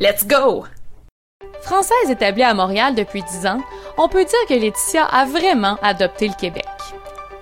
[0.00, 0.64] Let's go!
[1.60, 3.60] Française établie à Montréal depuis 10 ans,
[3.96, 6.68] on peut dire que Laetitia a vraiment adopté le Québec.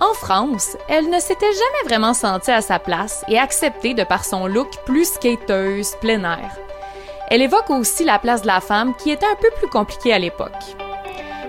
[0.01, 4.25] En France, elle ne s'était jamais vraiment sentie à sa place et acceptée de par
[4.25, 6.57] son look plus skateuse, plein air.
[7.29, 10.17] Elle évoque aussi la place de la femme qui était un peu plus compliquée à
[10.17, 10.49] l'époque.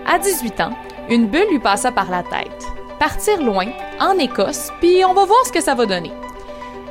[0.07, 0.77] À 18 ans,
[1.09, 2.67] une bulle lui passa par la tête.
[2.99, 3.69] Partir loin,
[3.99, 6.13] en Écosse, puis on va voir ce que ça va donner.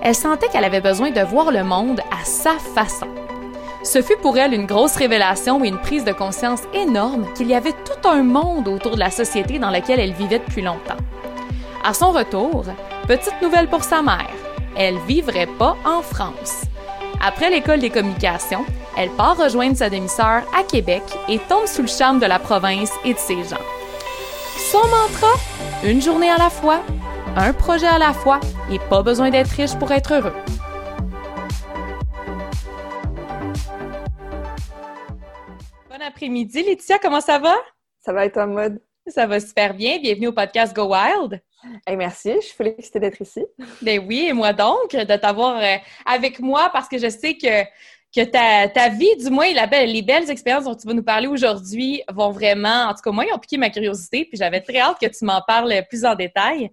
[0.02, 3.08] Elle sentait qu'elle avait besoin de voir le monde à sa façon.
[3.84, 7.56] Ce fut pour elle une grosse révélation et une prise de conscience énorme qu'il y
[7.56, 10.98] avait tout un monde autour de la société dans laquelle elle vivait depuis longtemps.
[11.84, 12.66] À son retour,
[13.08, 14.30] petite nouvelle pour sa mère,
[14.76, 16.64] elle vivrait pas en France.
[17.22, 18.66] Après l'école des communications,
[18.98, 22.92] elle part rejoindre sa demi-sœur à Québec et tombe sous le charme de la province
[23.06, 23.64] et de ses gens.
[24.72, 25.34] Son mantra
[25.84, 26.82] Une journée à la fois,
[27.36, 28.40] un projet à la fois
[28.72, 30.34] et pas besoin d'être riche pour être heureux.
[36.08, 37.54] Après-midi, Laetitia, comment ça va?
[38.00, 38.82] Ça va être en mode?
[39.08, 40.00] Ça va super bien.
[40.00, 41.42] Bienvenue au podcast Go Wild.
[41.98, 43.46] merci, je suis félicitée d'être ici.
[43.82, 47.64] Ben oui, et moi donc, de t'avoir euh, avec moi parce que je sais que,
[48.16, 52.02] que ta, ta vie, du moins les belles expériences dont tu vas nous parler aujourd'hui,
[52.10, 55.00] vont vraiment, en tout cas moi, ils ont piqué ma curiosité, puis j'avais très hâte
[55.02, 56.72] que tu m'en parles plus en détail.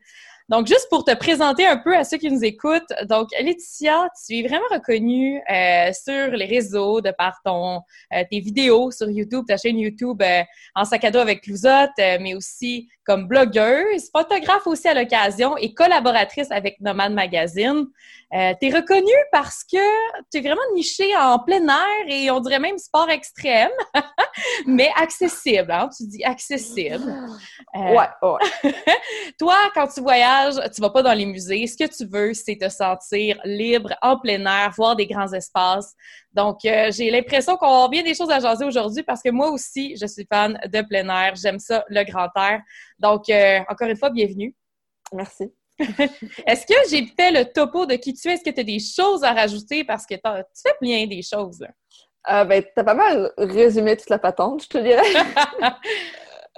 [0.51, 4.37] Donc, juste pour te présenter un peu à ceux qui nous écoutent, donc Laetitia, tu
[4.37, 7.81] es vraiment reconnue euh, sur les réseaux de par ton
[8.13, 10.43] euh, tes vidéos sur YouTube, ta chaîne YouTube euh,
[10.75, 15.75] en sac à dos avec Clousotte, mais aussi comme blogueuse, photographe aussi à l'occasion et
[15.75, 17.87] collaboratrice avec Nomad Magazine.
[18.35, 19.79] Euh, tu es reconnue parce que
[20.31, 23.71] tu es vraiment nichée en plein air et on dirait même sport extrême,
[24.67, 25.71] mais accessible.
[25.71, 25.89] Hein?
[25.97, 27.15] Tu dis accessible.
[27.77, 28.73] Euh, ouais, ouais.
[29.39, 31.67] toi, quand tu voyages, tu vas pas dans les musées.
[31.67, 35.95] Ce que tu veux, c'est te sentir libre, en plein air, voir des grands espaces.
[36.35, 39.51] Donc, euh, j'ai l'impression qu'on a bien des choses à jaser aujourd'hui parce que moi
[39.51, 41.35] aussi, je suis fan de plein air.
[41.37, 42.61] J'aime ça, le grand air.
[42.99, 44.55] Donc, euh, encore une fois, bienvenue.
[45.13, 45.53] Merci.
[45.79, 48.35] Est-ce que j'ai fait le topo de qui tu es?
[48.35, 49.85] Est-ce que tu as des choses à rajouter?
[49.85, 50.21] Parce que tu
[50.61, 51.65] fais bien des choses?
[52.31, 55.03] Euh, ben, tu as pas mal résumé toute la patente, je te dirais.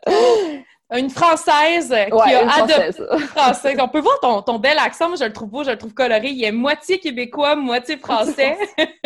[0.94, 3.76] une Française qui a adopté française.
[3.80, 5.08] On peut voir ton, ton, bel accent.
[5.08, 6.28] Moi, je le trouve beau, je le trouve coloré.
[6.28, 8.56] Il est moitié québécois, moitié français.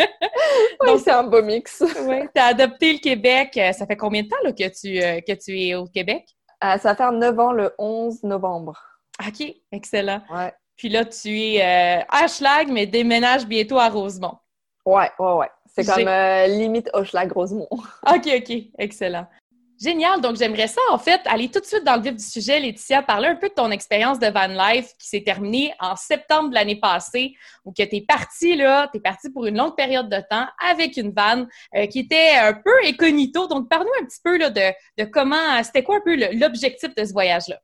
[0.85, 1.83] Donc, c'est un beau mix.
[2.05, 2.21] oui.
[2.33, 3.59] Tu as adopté le Québec.
[3.73, 6.25] Ça fait combien de temps là, que, tu, euh, que tu es au Québec?
[6.63, 8.79] Euh, ça va faire 9 ans le 11 novembre.
[9.25, 10.21] OK, excellent.
[10.31, 10.53] Ouais.
[10.75, 14.37] Puis là, tu es euh, Ashlag, mais déménage bientôt à Rosemont.
[14.85, 15.49] Ouais, ouais, ouais.
[15.73, 16.09] C'est comme
[16.57, 17.67] limite Hochelag Rosemont.
[17.71, 19.25] OK, OK, excellent.
[19.81, 20.21] Génial.
[20.21, 23.01] Donc, j'aimerais ça, en fait, aller tout de suite dans le vif du sujet, Laetitia,
[23.01, 26.53] parler un peu de ton expérience de van life qui s'est terminée en septembre de
[26.53, 27.33] l'année passée,
[27.65, 30.45] où que tu es parti, là, tu es parti pour une longue période de temps
[30.69, 33.47] avec une van euh, qui était un peu incognito.
[33.47, 37.03] Donc, parle-nous un petit peu là, de, de comment, c'était quoi un peu l'objectif de
[37.03, 37.59] ce voyage-là?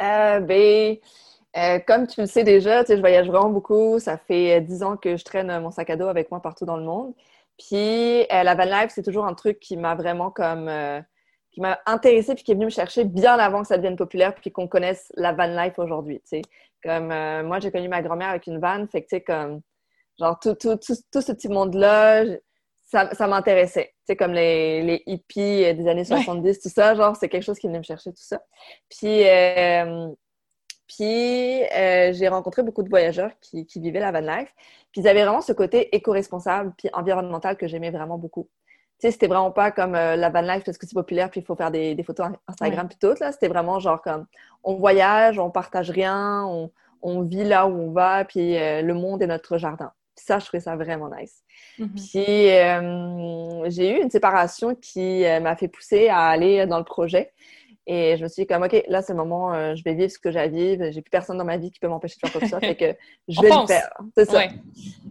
[0.00, 0.96] Euh, ben,
[1.54, 3.98] euh, comme tu le sais déjà, je voyage vraiment beaucoup.
[3.98, 6.78] Ça fait dix ans que je traîne mon sac à dos avec moi partout dans
[6.78, 7.12] le monde.
[7.60, 10.68] Puis la van life, c'est toujours un truc qui m'a vraiment comme
[11.50, 14.34] qui m'a intéressée puis qui est venu me chercher bien avant que ça devienne populaire
[14.34, 16.42] puis qu'on connaisse la van life aujourd'hui, tu sais.
[16.82, 19.60] Comme euh, moi, j'ai connu ma grand-mère avec une van, fait que tu sais, comme
[20.18, 22.24] genre tout, tout, tout, tout ce petit monde-là,
[22.86, 23.94] ça, ça m'intéressait.
[23.98, 27.58] Tu sais, comme les, les, hippies des années 70, tout ça, genre, c'est quelque chose
[27.58, 28.40] qui venait me chercher, tout ça.
[28.88, 30.08] Puis, euh,
[30.90, 34.52] puis euh, j'ai rencontré beaucoup de voyageurs qui, qui vivaient la van life.
[34.90, 38.48] Puis ils avaient vraiment ce côté éco-responsable puis environnemental que j'aimais vraiment beaucoup
[39.00, 41.46] sais, c'était vraiment pas comme euh, la van life parce que c'est populaire puis il
[41.46, 43.14] faut faire des, des photos Instagram puis tout.
[43.20, 44.26] Là, c'était vraiment genre comme
[44.62, 46.70] on voyage, on partage rien, on,
[47.02, 49.90] on vit là où on va puis euh, le monde est notre jardin.
[50.14, 51.42] Puis ça, je trouvais ça vraiment nice.
[51.78, 51.94] Mm-hmm.
[53.64, 57.32] Puis j'ai eu une séparation qui m'a fait pousser à aller dans le projet.
[57.86, 60.10] Et je me suis dit comme, OK, là, c'est le moment, euh, je vais vivre
[60.10, 60.90] ce que j'ai à vivre.
[60.90, 62.60] J'ai plus personne dans ma vie qui peut m'empêcher de faire que ça.
[62.60, 62.94] fait que
[63.28, 63.90] je vais le faire.
[64.16, 64.42] C'est ça.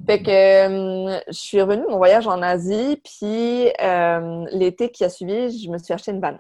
[0.06, 3.02] Fait que euh, je suis revenue de mon voyage en Asie.
[3.04, 6.40] Puis euh, l'été qui a suivi, je me suis acheté une vanne.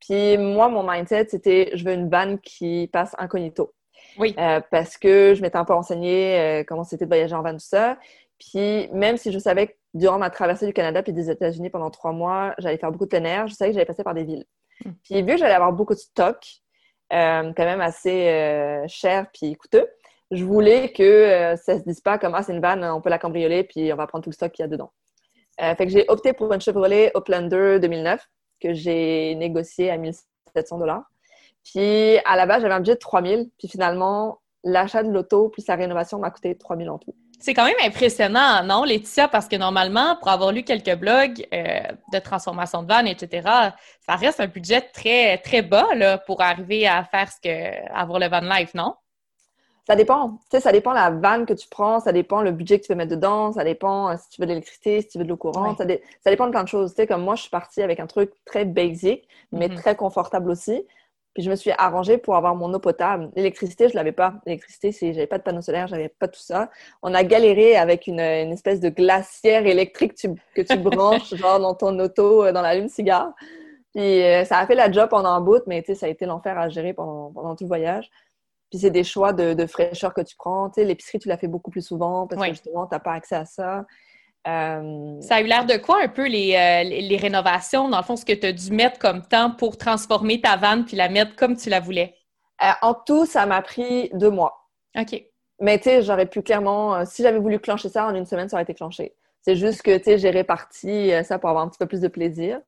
[0.00, 3.72] Puis moi, mon mindset, c'était je veux une vanne qui passe incognito.
[4.18, 4.34] Oui.
[4.70, 7.96] parce que je m'étais un peu renseignée comment c'était de voyager en van, tout ça.
[8.38, 12.12] Puis même si je savais durant ma traversée du Canada puis des États-Unis pendant trois
[12.12, 13.46] mois, j'allais faire beaucoup de plein air.
[13.46, 14.44] Je savais que j'allais passer par des villes.
[14.84, 14.92] Hmm.
[15.02, 16.44] Puis vu que j'allais avoir beaucoup de stock,
[17.12, 19.88] euh, quand même assez euh, cher puis coûteux,
[20.30, 23.08] je voulais que euh, ça se dise pas comme ah c'est une vanne, on peut
[23.08, 24.92] la cambrioler puis on va prendre tout le stock qu'il y a dedans.
[25.58, 28.22] fait que j'ai opté pour une Chevrolet Uplander 2009
[28.60, 31.04] que j'ai négocié à 1700 dollars.
[31.64, 35.66] Puis à la base j'avais un budget de 3000 puis finalement l'achat de l'auto plus
[35.66, 37.14] la rénovation m'a coûté 3000 en tout.
[37.40, 41.80] C'est quand même impressionnant, non, Laetitia, parce que normalement, pour avoir lu quelques blogs euh,
[42.12, 43.48] de transformation de vannes, etc.,
[44.04, 48.18] ça reste un budget très, très bas là, pour arriver à faire ce que avoir
[48.18, 48.94] le van life, non?
[49.86, 50.32] Ça dépend.
[50.32, 52.92] Tu sais, ça dépend la vanne que tu prends, ça dépend le budget que tu
[52.92, 55.30] veux mettre dedans, ça dépend euh, si tu veux de l'électricité, si tu veux de
[55.30, 56.90] l'eau courante, ça, dépend de plein de choses.
[56.90, 59.76] Tu sais, comme moi, je suis partie avec un truc très basic, mais mm-hmm.
[59.76, 60.84] très confortable aussi.
[61.38, 63.30] Puis je me suis arrangée pour avoir mon eau potable.
[63.36, 64.34] L'électricité, je l'avais pas.
[64.44, 66.68] L'électricité, c'est, j'avais pas de panneau solaire, j'avais pas tout ça.
[67.00, 71.76] On a galéré avec une, une espèce de glacière électrique que tu, branches genre dans
[71.76, 73.34] ton auto, euh, dans la lune cigare.
[73.94, 76.58] Puis euh, ça a fait la job pendant un bout, mais ça a été l'enfer
[76.58, 78.10] à gérer pendant, pendant tout le voyage.
[78.70, 80.72] Puis c'est des choix de, de fraîcheur que tu prends.
[80.76, 83.44] L'épicerie, tu la fais beaucoup plus souvent parce que justement, tu n'as pas accès à
[83.44, 83.86] ça.
[84.46, 88.04] Euh, ça a eu l'air de quoi un peu les, euh, les, rénovations, dans le
[88.04, 91.08] fond, ce que tu as dû mettre comme temps pour transformer ta vanne puis la
[91.08, 92.14] mettre comme tu la voulais?
[92.62, 94.68] Euh, en tout, ça m'a pris deux mois.
[94.96, 95.22] OK.
[95.60, 98.56] Mais tu sais, j'aurais pu clairement, si j'avais voulu clencher ça en une semaine, ça
[98.56, 99.14] aurait été clenché.
[99.42, 102.08] C'est juste que tu sais, j'ai réparti ça pour avoir un petit peu plus de
[102.08, 102.60] plaisir.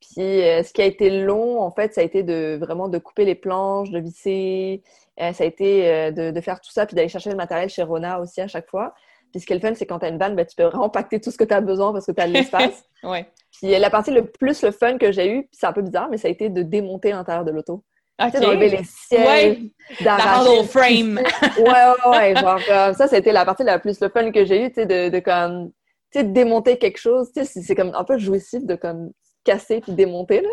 [0.00, 3.24] Puis ce qui a été long, en fait, ça a été de vraiment de couper
[3.24, 4.82] les planches, de visser.
[5.18, 8.18] ça a été de, de, faire tout ça, puis d'aller chercher le matériel chez Rona
[8.18, 8.92] aussi à chaque fois.
[9.32, 11.30] Puis ce qu'elle fait, c'est quand tu as une vanne, ben, tu peux pacter tout
[11.30, 12.84] ce que tu as besoin parce que tu as de l'espace.
[13.02, 13.26] ouais.
[13.50, 16.18] Puis la partie le plus le fun que j'ai eu, c'est un peu bizarre, mais
[16.18, 17.82] ça a été de démonter l'intérieur de l'auto.
[18.20, 18.40] Okay.
[18.40, 19.58] d'enlever les sièges,
[20.02, 21.18] d'arracher le frame.
[21.58, 22.36] ouais, ouais, ouais.
[22.36, 22.60] Genre,
[22.94, 25.18] ça, été la partie la plus le fun que j'ai eu, tu sais, de, de
[25.18, 25.72] comme,
[26.12, 27.32] tu sais, démonter quelque chose.
[27.34, 29.10] Tu sais, c'est comme un peu jouissif de comme
[29.44, 30.50] casser puis démonter, là.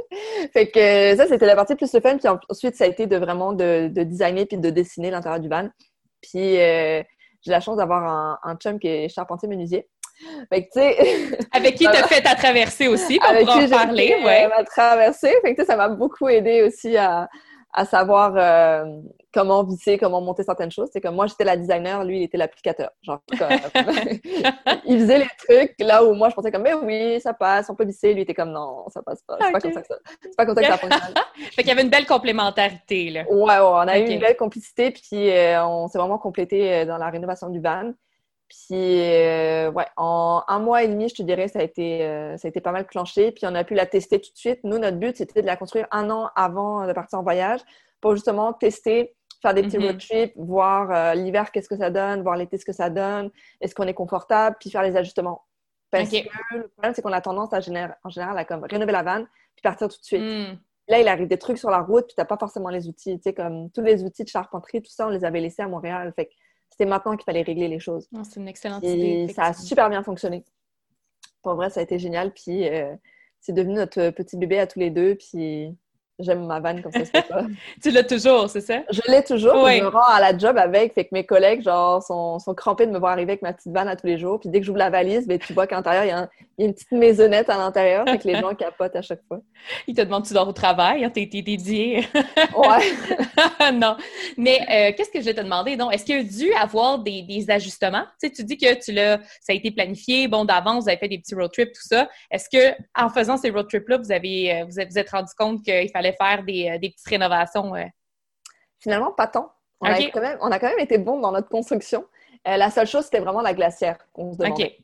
[0.54, 2.18] Fait que ça, c'était la partie plus le fun.
[2.18, 5.50] Puis ensuite, ça a été de vraiment de, de designer puis de dessiner l'intérieur du
[5.50, 5.70] van.
[6.22, 7.04] Puis, euh,
[7.42, 9.88] j'ai la chance d'avoir un, un, chum qui est charpentier menuisier.
[10.50, 14.16] Fait que, Avec qui tu as fait ta traversée aussi, pour en parler.
[14.24, 14.48] ouais.
[14.48, 15.34] ma traversée.
[15.42, 17.30] Fait que, ça m'a beaucoup aidé aussi à,
[17.74, 18.86] à savoir euh,
[19.32, 20.90] comment visser, comment monter certaines choses.
[20.92, 22.92] C'est comme moi, j'étais la designer, lui, il était l'applicateur.
[23.02, 23.20] Genre,
[24.86, 27.76] il faisait les trucs là où moi, je pensais comme, mais oui, ça passe, on
[27.76, 28.14] peut visser.
[28.14, 29.38] Lui, il était comme, non, ça passe pas.
[29.40, 31.14] C'est pas comme ça que ça, c'est pas comme ça que ça fonctionne.
[31.36, 33.24] fait qu'il y avait une belle complémentarité, là.
[33.30, 36.86] Ouais, ouais, on a eu une belle complicité, puis euh, on s'est vraiment complété euh,
[36.86, 37.94] dans la rénovation du van.
[38.48, 42.00] Puis, ouais, en un mois et demi, je te dirais, ça a été,
[42.36, 43.32] ça a été pas mal clenché.
[43.32, 44.62] Puis, on a pu la tester tout de suite.
[44.64, 47.60] Nous, notre but, c'était de la construire un an avant de partir en voyage
[48.02, 49.86] pour justement tester faire des petits mm-hmm.
[49.86, 53.32] road trips, voir euh, l'hiver qu'est-ce que ça donne, voir l'été ce que ça donne,
[53.62, 55.44] est-ce qu'on est confortable, puis faire les ajustements.
[55.92, 56.18] Parce que
[56.56, 59.28] le problème, c'est qu'on a tendance à générer, en général à comme rénover la vanne,
[59.56, 60.22] puis partir tout de suite.
[60.22, 60.60] Mm.
[60.88, 63.16] Là, il arrive des trucs sur la route, puis tu n'as pas forcément les outils.
[63.18, 65.68] Tu sais, comme tous les outils de charpenterie, tout ça, on les avait laissés à
[65.68, 66.12] Montréal.
[66.16, 66.30] Fait
[66.70, 68.08] c'était maintenant qu'il fallait régler les choses.
[68.24, 69.32] c'est une excellente idée.
[69.34, 70.46] Ça a super bien fonctionné.
[71.42, 72.34] Pour vrai, ça a été génial.
[72.34, 72.96] Puis euh,
[73.40, 75.16] c'est devenu notre petit bébé à tous les deux.
[75.16, 75.76] Puis
[76.20, 77.44] J'aime ma vanne comme ça se pas.
[77.82, 78.82] tu l'as toujours, c'est ça?
[78.92, 79.70] Je l'ai toujours.
[79.70, 80.94] Je me rends à la job avec.
[80.94, 83.72] Fait que mes collègues, genre, sont, sont crampés de me voir arriver avec ma petite
[83.72, 84.40] vanne à tous les jours.
[84.40, 86.74] Puis dès que j'ouvre la valise, ben, tu vois qu'à l'intérieur, il y, a une
[86.74, 88.06] petite maisonnette à l'intérieur.
[88.06, 89.40] Fait que les gens capotent à chaque fois.
[89.88, 92.06] Ils te demandent tu dors au travail, hein, t'es dédié?
[92.58, 93.72] ouais.
[93.72, 93.96] non.
[94.38, 95.78] Mais euh, qu'est-ce que je vais te demander?
[95.78, 98.04] Donc, est-ce qu'il y a dû avoir des, des ajustements?
[98.22, 100.98] Tu sais, tu dis que tu l'as, ça a été planifié, bon, d'avance, vous avez
[100.98, 102.10] fait des petits road trips, tout ça.
[102.30, 105.90] Est-ce que, en faisant ces road trips-là, vous avez, euh, vous êtes rendu compte qu'il
[105.92, 107.76] fallait faire des, euh, des petites rénovations?
[107.76, 107.86] Euh?
[108.80, 109.52] Finalement, pas tant.
[109.82, 112.06] On, a quand même, on a quand même été bon dans notre construction.
[112.48, 114.78] Euh, la seule chose, c'était vraiment la glacière qu'on se demandait.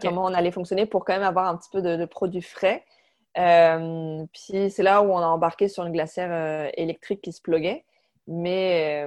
[0.00, 2.84] Comment on allait fonctionner pour quand même avoir un petit peu de, produits frais.
[3.34, 7.84] puis c'est là où on a embarqué sur une glacière électrique qui se pluguait.
[8.26, 9.06] Mais,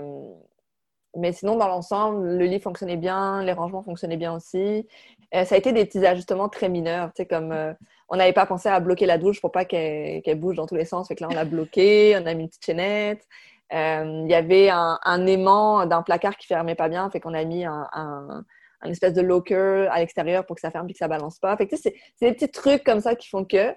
[1.16, 4.88] mais sinon, dans l'ensemble, le lit fonctionnait bien, les rangements fonctionnaient bien aussi.
[5.34, 7.76] ça a été des petits ajustements très mineurs, tu sais, comme
[8.12, 10.86] on n'avait pas pensé à bloquer la douche pour pas qu'elle bouge dans tous les
[10.86, 11.08] sens.
[11.08, 13.26] Fait là, on l'a bloqué, on a mis une petite chaînette.
[13.74, 17.46] Euh, il y avait un, aimant d'un placard qui fermait pas bien, fait qu'on a
[17.46, 18.44] mis un,
[18.84, 21.56] espèce de locker à l'extérieur pour que ça ferme et que ça balance pas.
[21.56, 23.74] Fait c'est des petits trucs comme ça qui font que.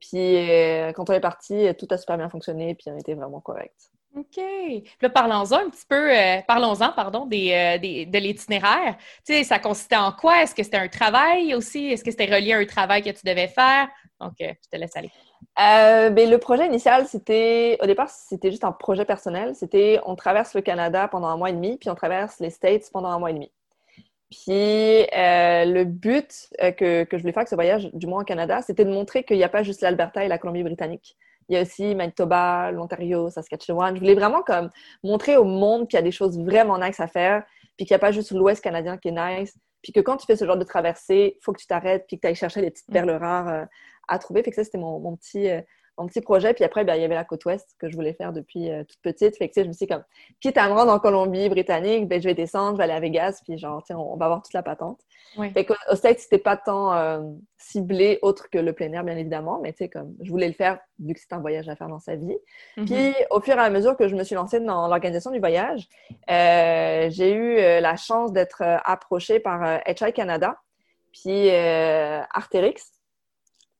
[0.00, 3.40] Puis euh, quand on est parti, tout a super bien fonctionné, puis on était vraiment
[3.40, 3.91] correct.
[4.14, 4.42] OK.
[5.00, 8.96] là, parlons-en un petit peu, euh, parlons-en, pardon, des, euh, des, de l'itinéraire.
[9.26, 10.42] Tu sais, ça consistait en quoi?
[10.42, 11.86] Est-ce que c'était un travail aussi?
[11.86, 13.88] Est-ce que c'était relié à un travail que tu devais faire?
[14.20, 15.10] Donc, euh, je te laisse aller.
[15.56, 19.54] Ben, le projet initial, c'était, au départ, c'était juste un projet personnel.
[19.54, 22.90] C'était, on traverse le Canada pendant un mois et demi, puis on traverse les States
[22.92, 23.50] pendant un mois et demi.
[24.30, 28.60] Puis le but que, que, je voulais faire avec ce voyage, du moins au Canada,
[28.62, 31.16] c'était de montrer qu'il n'y a pas juste l'Alberta et la Colombie-Britannique.
[31.48, 33.94] Il y a aussi Manitoba, l'Ontario, Saskatchewan.
[33.94, 34.70] Je voulais vraiment comme
[35.02, 37.44] montrer au monde qu'il y a des choses vraiment nice à faire,
[37.76, 40.26] puis qu'il n'y a pas juste l'Ouest canadien qui est nice, puis que quand tu
[40.26, 42.60] fais ce genre de traversée, il faut que tu t'arrêtes, puis que tu ailles chercher
[42.60, 42.92] des petites mm.
[42.92, 43.66] perles rares
[44.08, 44.42] à trouver.
[44.42, 45.48] Fait que ça, c'était mon, mon, petit,
[45.98, 46.54] mon petit projet.
[46.54, 48.84] Puis après, ben, il y avait la côte ouest que je voulais faire depuis euh,
[48.84, 49.36] toute petite.
[49.36, 50.04] Fait que, je me suis dit, comme,
[50.40, 53.40] quitte à me rendre en Colombie-Britannique, ben, je vais descendre, je vais aller à Vegas,
[53.44, 55.00] puis genre, on, on va avoir toute la patente.
[55.54, 57.20] Fait qu'au States, c'était pas tant euh,
[57.56, 60.54] ciblé autre que le plein air, bien évidemment, mais tu sais, comme, je voulais le
[60.54, 62.36] faire vu que c'était un voyage à faire dans sa vie.
[62.76, 62.84] Mm-hmm.
[62.84, 65.88] Puis, au fur et à mesure que je me suis lancée dans l'organisation du voyage,
[66.30, 70.56] euh, j'ai eu la chance d'être approchée par HI Canada,
[71.12, 72.80] puis Arterix,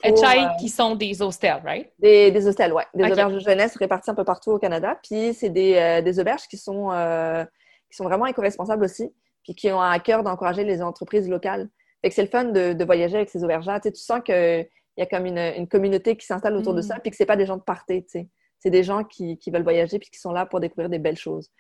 [0.05, 1.93] HI qui sont des hostels, right?
[1.99, 2.83] Des, des hostels, oui.
[2.95, 4.99] Des auberges de jeunesse réparties un peu partout au Canada.
[5.03, 7.45] Puis c'est des, euh, des, auberges qui sont, euh,
[7.91, 9.13] qui sont vraiment éco-responsables aussi,
[9.45, 11.69] puis qui ont à cœur d'encourager les entreprises locales.
[12.03, 13.81] Fait que c'est le fun de, de, voyager avec ces auberges-là.
[13.81, 16.81] Tu, sais, tu sens qu'il y a comme une, une communauté qui s'installe autour de
[16.81, 16.85] mm.
[16.85, 18.29] ça, puis que c'est pas des gens de party, tu sais.
[18.59, 21.17] C'est des gens qui, qui, veulent voyager puis qui sont là pour découvrir des belles
[21.17, 21.51] choses.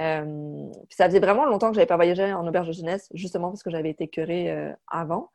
[0.00, 3.48] Euh, puis ça faisait vraiment longtemps que j'avais pas voyagé en auberge de jeunesse, justement
[3.48, 5.30] parce que j'avais été curée euh, avant.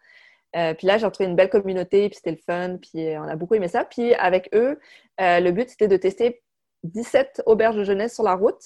[0.56, 3.28] Euh, puis là, j'ai retrouvé une belle communauté, puis c'était le fun, puis euh, on
[3.28, 3.86] a beaucoup aimé ça.
[3.86, 4.80] Puis avec eux,
[5.22, 6.42] euh, le but, c'était de tester
[6.84, 8.62] 17 auberges de jeunesse sur la route,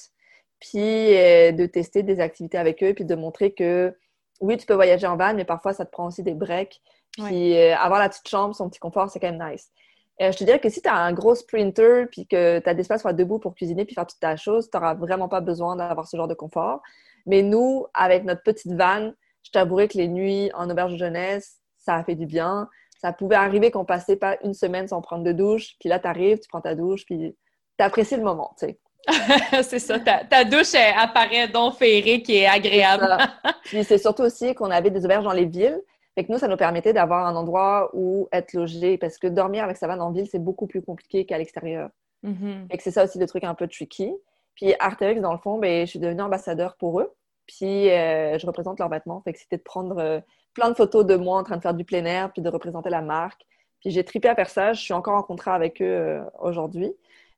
[0.59, 3.95] puis de tester des activités avec eux, puis de montrer que
[4.41, 6.81] oui, tu peux voyager en van, mais parfois, ça te prend aussi des breaks.
[7.13, 9.71] Puis avoir la petite chambre, son petit confort, c'est quand même nice.
[10.19, 13.01] je te dirais que si tu as un gros sprinter, puis que tu as d'espace
[13.01, 16.07] pour debout pour cuisiner, puis faire toute ta chose, tu n'auras vraiment pas besoin d'avoir
[16.07, 16.81] ce genre de confort.
[17.25, 21.60] Mais nous, avec notre petite van, je t'avouerai que les nuits en auberge de jeunesse,
[21.81, 22.69] ça a fait du bien.
[22.99, 26.07] Ça pouvait arriver qu'on passait pas une semaine sans prendre de douche, puis là, tu
[26.07, 27.35] arrives, tu prends ta douche, puis
[27.77, 28.79] tu apprécies le moment, tu sais.
[29.63, 33.17] c'est ça, ta, douche apparaît donc féerique et agréable.
[33.63, 35.81] puis c'est surtout aussi qu'on avait des auberges dans les villes.
[36.13, 39.63] Fait que nous, ça nous permettait d'avoir un endroit où être logé parce que dormir
[39.63, 41.89] avec sa vanne en ville, c'est beaucoup plus compliqué qu'à l'extérieur.
[42.21, 44.13] Mm que c'est ça aussi le truc un peu tricky.
[44.55, 47.11] Puis Arterix, dans le fond, ben, je suis devenue ambassadeur pour eux.
[47.57, 49.21] Puis euh, je représente leurs vêtements.
[49.21, 50.19] Fait que c'était de prendre euh,
[50.53, 52.89] plein de photos de moi en train de faire du plein air, puis de représenter
[52.89, 53.41] la marque.
[53.81, 54.73] Puis j'ai tripé à faire ça.
[54.73, 56.93] Je suis encore en contrat avec eux euh, aujourd'hui.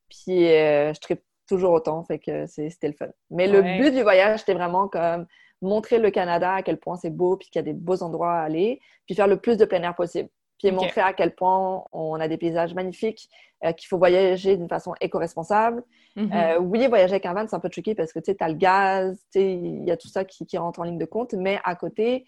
[0.08, 2.04] Puis je tripe toujours autant.
[2.04, 3.08] Fait que c'était le fun.
[3.30, 5.26] Mais le but du voyage, c'était vraiment comme
[5.62, 8.34] montrer le Canada à quel point c'est beau, puis qu'il y a des beaux endroits
[8.34, 10.28] à aller, puis faire le plus de plein air possible.
[10.58, 13.28] Puis montrer à quel point on a des paysages magnifiques,
[13.76, 15.82] qu'il faut voyager d'une façon éco-responsable.
[16.18, 18.54] Euh, oui, voyager avec un van, c'est un peu tricky parce que tu as le
[18.54, 22.26] gaz, il y a tout ça qui, rentre en ligne de compte, mais à côté,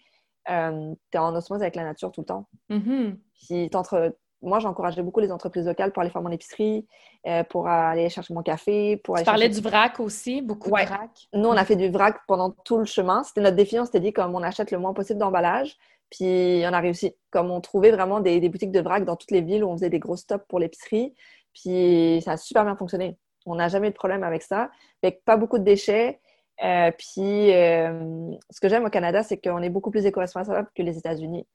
[0.49, 2.47] euh, tu es en osmose avec la nature tout le temps.
[2.69, 4.13] Mm-hmm.
[4.41, 6.85] moi, j'encourageais beaucoup les entreprises locales pour aller faire mon épicerie,
[7.27, 8.97] euh, pour aller chercher mon café.
[8.97, 11.27] Pour tu parlais du vrac aussi, beaucoup de vrac.
[11.33, 13.23] Nous, on a fait du vrac pendant tout le chemin.
[13.23, 15.77] C'était notre défi, on s'était dit comme on achète le moins possible d'emballage.
[16.09, 17.15] Puis on a réussi.
[17.29, 19.75] Comme on trouvait vraiment des, des boutiques de vrac dans toutes les villes où on
[19.75, 21.13] faisait des gros stops pour l'épicerie.
[21.53, 23.17] Puis ça a super bien fonctionné.
[23.45, 24.69] On n'a jamais eu de problème avec ça.
[25.01, 26.19] Fait pas beaucoup de déchets.
[26.63, 30.81] Euh, puis, euh, ce que j'aime au Canada, c'est qu'on est beaucoup plus éco-responsable que
[30.81, 31.47] les États-Unis.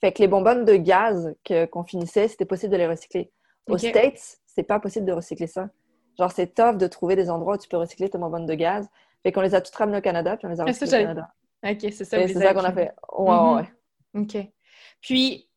[0.00, 1.34] Fait que les bonbonnes de gaz
[1.70, 3.30] qu'on finissait, c'était possible de les recycler.
[3.68, 5.68] Aux States, c'est pas possible de recycler ça.
[6.18, 8.88] Genre, c'est tough de trouver des endroits où tu peux recycler tes bonbonnes de gaz.
[9.22, 11.28] Fait qu'on les a toutes ramenées au Canada, puis on les a recyclées au Canada.
[11.62, 12.26] OK, c'est ça.
[12.26, 12.92] C'est ça qu'on a fait.
[13.18, 13.70] Ouais, ouais.
[14.14, 14.36] OK.
[15.00, 15.48] Puis,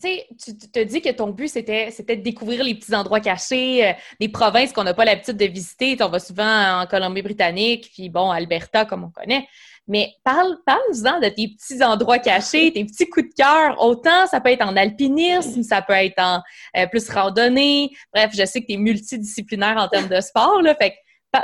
[0.00, 3.20] tu sais, tu te dis que ton but, c'était, c'était de découvrir les petits endroits
[3.20, 5.96] cachés, euh, des provinces qu'on n'a pas l'habitude de visiter.
[6.00, 9.46] on va souvent en Colombie-Britannique, puis bon, Alberta, comme on connaît.
[9.88, 13.80] Mais parle, parle-nous-en de tes petits endroits cachés, tes petits coups de cœur.
[13.80, 16.42] Autant ça peut être en alpinisme, ça peut être en
[16.76, 17.90] euh, plus randonnée.
[18.12, 20.60] Bref, je sais que tu es multidisciplinaire en termes de sport.
[20.60, 20.94] Là, fait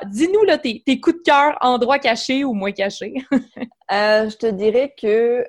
[0.06, 3.14] dis-nous là, tes, tes, coups de cœur, endroits cachés ou moins cachés.
[3.92, 5.44] euh, je te dirais que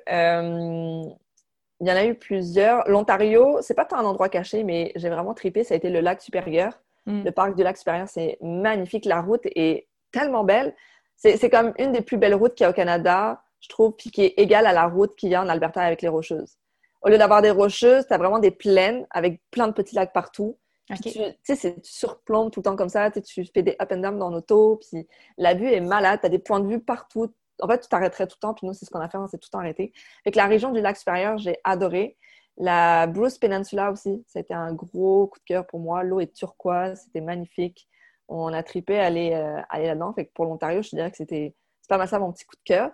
[1.80, 2.88] il y en a eu plusieurs.
[2.88, 5.64] L'Ontario, c'est pas tant un endroit caché, mais j'ai vraiment tripé.
[5.64, 6.72] Ça a été le lac supérieur.
[7.06, 7.24] Mm.
[7.24, 9.04] Le parc du lac supérieur, c'est magnifique.
[9.04, 10.74] La route est tellement belle.
[11.16, 14.10] C'est comme une des plus belles routes qu'il y a au Canada, je trouve, puis
[14.10, 16.56] qui est égale à la route qu'il y a en Alberta avec les Rocheuses.
[17.02, 20.12] Au lieu d'avoir des Rocheuses, tu as vraiment des plaines avec plein de petits lacs
[20.12, 20.58] partout.
[21.02, 23.10] Tu sais, tu surplombes tout le temps comme ça.
[23.10, 25.06] Tu fais des up and down dans l'auto, puis
[25.38, 26.20] la vue est malade.
[26.20, 28.54] Tu as des points de vue partout en fait, tu t'arrêterais tout le temps.
[28.54, 29.92] Puis nous, c'est ce qu'on a fait, on s'est tout le temps arrêté.
[30.24, 32.16] Fait que la région du lac supérieur, j'ai adoré.
[32.56, 36.02] La Bruce Peninsula aussi, ça a été un gros coup de cœur pour moi.
[36.04, 37.88] L'eau est turquoise, c'était magnifique.
[38.28, 40.12] On a tripé aller, euh, aller là-dedans.
[40.14, 41.54] Fait que pour l'Ontario, je dirais que c'était
[41.88, 42.90] pas mal ça mon petit coup de cœur.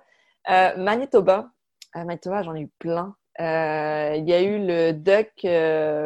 [0.51, 1.51] Euh, Manitoba,
[1.97, 3.15] euh, Manitoba, j'en ai eu plein.
[3.41, 5.47] Il y a eu le Duck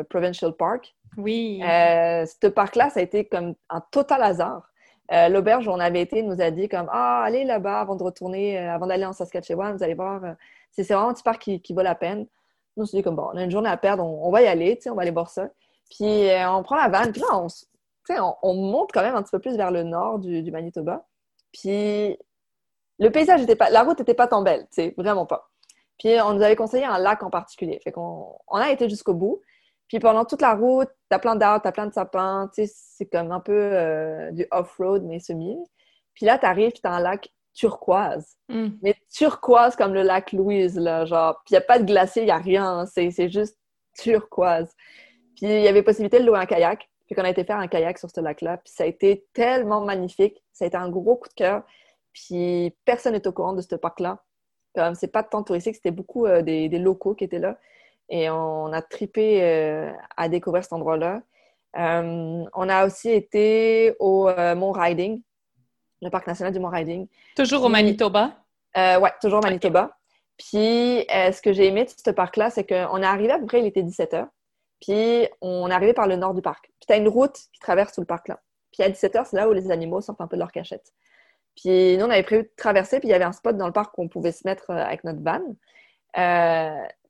[0.08, 0.94] Provincial Park.
[1.16, 1.60] Oui.
[1.62, 4.70] ce parc-là, ça a été comme un total hasard.
[5.12, 8.02] Euh, l'auberge où on avait été nous a dit comme Ah, allez là-bas avant de
[8.02, 10.32] retourner, euh, avant d'aller en Saskatchewan, vous allez voir, euh,
[10.72, 12.26] c'est vraiment un petit parc qui, vaut la peine.
[12.76, 14.46] Nous, on s'est dit comme bon, on a une journée à perdre, on, va y
[14.46, 15.48] aller, on va aller voir ça.
[15.90, 19.38] Puis on prend la vanne, puis là, on, on, monte quand même un petit peu
[19.38, 21.04] plus vers le nord du, Manitoba.
[21.52, 22.18] Puis
[22.98, 25.50] le paysage était pas, la route n'était pas tant belle, vraiment pas.
[25.98, 27.80] Puis on nous avait conseillé un lac en particulier.
[27.82, 29.40] Fait qu'on on a été jusqu'au bout.
[29.88, 33.06] Puis pendant toute la route, t'as plein d'arbres, t'as plein de sapins, tu sais, c'est
[33.06, 35.56] comme un peu euh, du off-road, mais semi.
[36.14, 38.36] Puis là, t'arrives, puis t'as un lac turquoise.
[38.48, 38.70] Hmm.
[38.82, 41.40] Mais turquoise comme le lac Louise, là, genre.
[41.44, 43.58] Puis il n'y a pas de glacier, il n'y a rien, c'est juste
[43.98, 44.72] turquoise.
[45.36, 46.88] Puis il y avait possibilité de louer un kayak.
[47.06, 48.56] Puis qu'on a été faire un kayak sur ce lac-là.
[48.58, 50.42] Puis ça a été tellement magnifique.
[50.52, 51.62] Ça a été un gros coup de cœur.
[52.12, 54.22] Puis personne n'est au courant de ce parc-là.
[54.94, 57.58] C'est pas tant touristique, c'était beaucoup euh, des, des, locaux qui étaient là.
[58.08, 61.22] Et on a tripé euh, à découvrir cet endroit-là.
[61.76, 65.22] Euh, on a aussi été au Mont Riding,
[66.02, 67.06] le parc national du Mont Riding.
[67.36, 68.32] Toujours au Manitoba?
[68.76, 69.96] oui, toujours au Manitoba.
[70.36, 73.60] Puis, ce que j'ai aimé de ce parc-là, c'est qu'on est arrivé à peu près,
[73.60, 74.26] il était 17 h.
[74.80, 76.70] Puis, on est arrivé par le nord du parc.
[76.80, 78.40] Puis, tu as une route qui traverse tout le parc-là.
[78.72, 80.92] Puis, à 17 h, c'est là où les animaux sortent un peu de leur cachette.
[81.56, 82.98] Puis, nous, on avait prévu de traverser.
[82.98, 85.04] Puis, il y avait un spot dans le parc où on pouvait se mettre avec
[85.04, 85.40] notre van.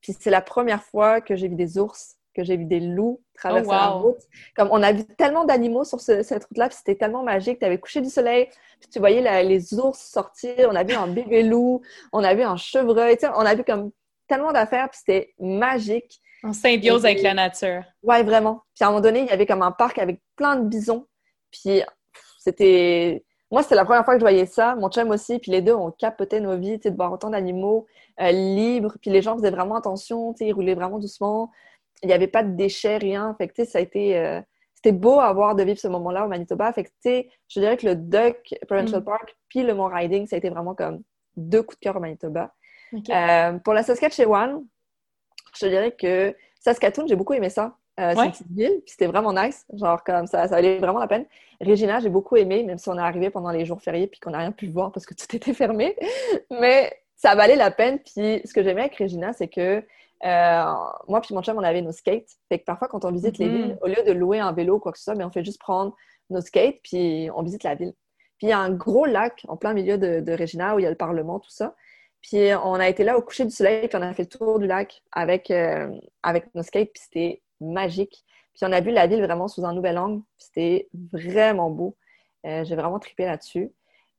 [0.04, 3.22] Puis c'est la première fois que j'ai vu des ours, que j'ai vu des loups
[3.32, 4.20] traverser oh, la route.
[4.54, 7.58] Comme on a vu tellement d'animaux sur cette route-là, puis c'était tellement magique.
[7.58, 10.68] Tu avais couché du soleil, puis tu voyais les ours sortir.
[10.70, 11.80] On a vu un bébé loup,
[12.12, 13.16] on a vu un chevreuil.
[13.34, 13.92] On a vu comme
[14.28, 16.20] tellement d'affaires, puis c'était magique.
[16.42, 17.82] En symbiose avec la nature.
[18.02, 18.62] Ouais, vraiment.
[18.74, 21.06] Puis à un moment donné, il y avait comme un parc avec plein de bisons.
[21.50, 21.80] Puis
[22.40, 24.74] c'était moi, c'était la première fois que je voyais ça.
[24.74, 25.38] Mon chum aussi.
[25.38, 27.86] Puis les deux, on capotait nos vies, de voir autant d'animaux
[28.20, 28.96] euh, libres.
[29.00, 31.50] Puis les gens faisaient vraiment attention, ils roulaient vraiment doucement.
[32.02, 33.34] Il n'y avait pas de déchets, rien.
[33.38, 34.18] Fait que, ça a été...
[34.18, 34.40] Euh,
[34.74, 36.72] c'était beau à voir de vivre ce moment-là au Manitoba.
[36.72, 39.04] Fait que, je dirais que le Duck Provincial mm.
[39.04, 41.02] Park puis le Mont Riding, ça a été vraiment comme
[41.36, 42.52] deux coups de cœur au Manitoba.
[42.92, 44.62] Euh, pour la Saskatchewan,
[45.58, 47.76] je dirais que Saskatoon, j'ai beaucoup aimé ça.
[48.00, 49.64] Euh, c'est une petite ville, puis c'était vraiment nice.
[49.72, 51.26] Genre, comme ça, ça valait vraiment la peine.
[51.60, 54.30] Regina, j'ai beaucoup aimé, même si on est arrivé pendant les jours fériés puis qu'on
[54.30, 55.96] n'a rien pu voir parce que tout était fermé.
[56.50, 58.00] Mais ça valait la peine.
[58.00, 59.82] Puis ce que j'aimais avec Regina, c'est que
[60.24, 60.64] euh,
[61.06, 62.30] moi puis mon chum, on avait nos skates.
[62.48, 63.62] Fait que parfois, quand on visite les mm-hmm.
[63.62, 65.32] villes, au lieu de louer un vélo ou quoi que ce soit, mais ben, on
[65.32, 65.94] fait juste prendre
[66.30, 67.92] nos skates puis on visite la ville.
[68.38, 70.82] Puis il y a un gros lac en plein milieu de, de Regina où il
[70.82, 71.74] y a le Parlement, tout ça.
[72.24, 74.58] Puis on a été là au coucher du soleil, puis on a fait le tour
[74.58, 75.90] du lac avec, euh,
[76.22, 78.24] avec nos skates, puis c'était magique.
[78.54, 80.22] Puis on a vu la ville vraiment sous un nouvel angle.
[80.38, 81.96] C'était vraiment beau.
[82.46, 83.72] Euh, j'ai vraiment tripé là-dessus.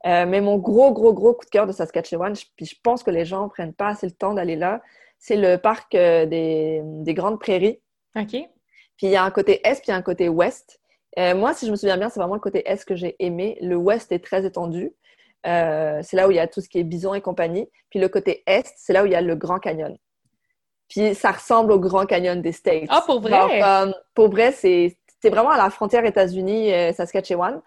[0.06, 3.12] Euh, mais mon gros, gros, gros coup de cœur de Saskatchewan, puis je pense que
[3.12, 4.82] les gens ne prennent pas assez le temps d'aller là,
[5.18, 7.80] c'est le parc euh, des, Grandes Prairies.
[8.16, 8.32] OK.
[8.32, 10.80] Puis il y a un côté est, puis il y a un côté ouest.
[11.18, 13.58] moi, si je me souviens bien, c'est vraiment le côté est que j'ai aimé.
[13.62, 14.94] Le ouest est très étendu.
[15.44, 17.68] c'est là où il y a tout ce qui est bison et compagnie.
[17.90, 19.98] Puis le côté est, c'est là où il y a le Grand Canyon.
[20.88, 22.88] Puis ça ressemble au Grand Canyon des States.
[22.89, 23.93] Ah, pour vrai?
[24.13, 27.62] pour vrai, c'est vraiment à la frontière États-Unis-Saskatchewan.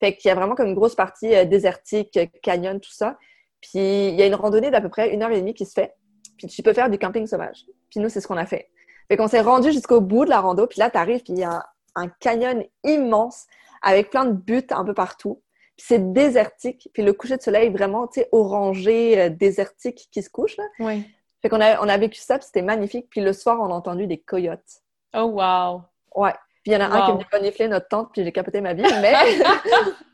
[0.00, 3.18] fait qu'il y a vraiment comme une grosse partie euh, désertique, canyon, tout ça.
[3.60, 5.72] Puis il y a une randonnée d'à peu près une heure et demie qui se
[5.72, 5.94] fait.
[6.38, 7.64] Puis tu peux faire du camping sauvage.
[7.90, 8.68] Puis nous, c'est ce qu'on a fait.
[9.08, 10.66] Fait qu'on s'est rendu jusqu'au bout de la rando.
[10.66, 13.46] Puis là, tu arrives, puis il y a un, canyon immense
[13.82, 15.42] avec plein de buttes un peu partout.
[15.76, 16.88] Puis c'est désertique.
[16.92, 20.56] Puis le coucher de soleil vraiment, tu sais, orangé, euh, désertique qui se couche.
[20.56, 20.64] Là.
[20.80, 21.04] Oui.
[21.42, 23.08] Fait qu'on a, on a vécu ça, c'était magnifique.
[23.10, 24.82] Puis le soir, on a entendu des coyotes.
[25.14, 25.82] Oh, wow!
[26.14, 26.34] Ouais.
[26.62, 28.72] Puis il y en a un qui venu renifler notre tente, puis j'ai capoté ma
[28.72, 28.84] vie.
[28.84, 29.14] Mais,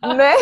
[0.17, 0.33] mais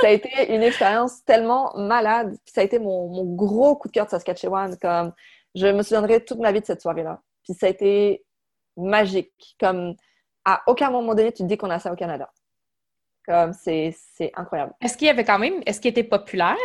[0.00, 2.30] ça a été une expérience tellement malade.
[2.46, 4.74] Puis ça a été mon, mon, gros coup de cœur de Saskatchewan.
[4.78, 5.12] Comme,
[5.54, 7.20] je me souviendrai toute ma vie de cette soirée-là.
[7.42, 8.24] Puis ça a été
[8.78, 9.54] magique.
[9.60, 9.94] Comme,
[10.46, 12.30] à aucun moment donné, tu te dis qu'on a ça au Canada.
[13.26, 13.94] Comme c'est,
[14.36, 14.74] incroyable.
[14.82, 16.56] Est-ce qu'il y avait quand même, est-ce qu'il était populaire?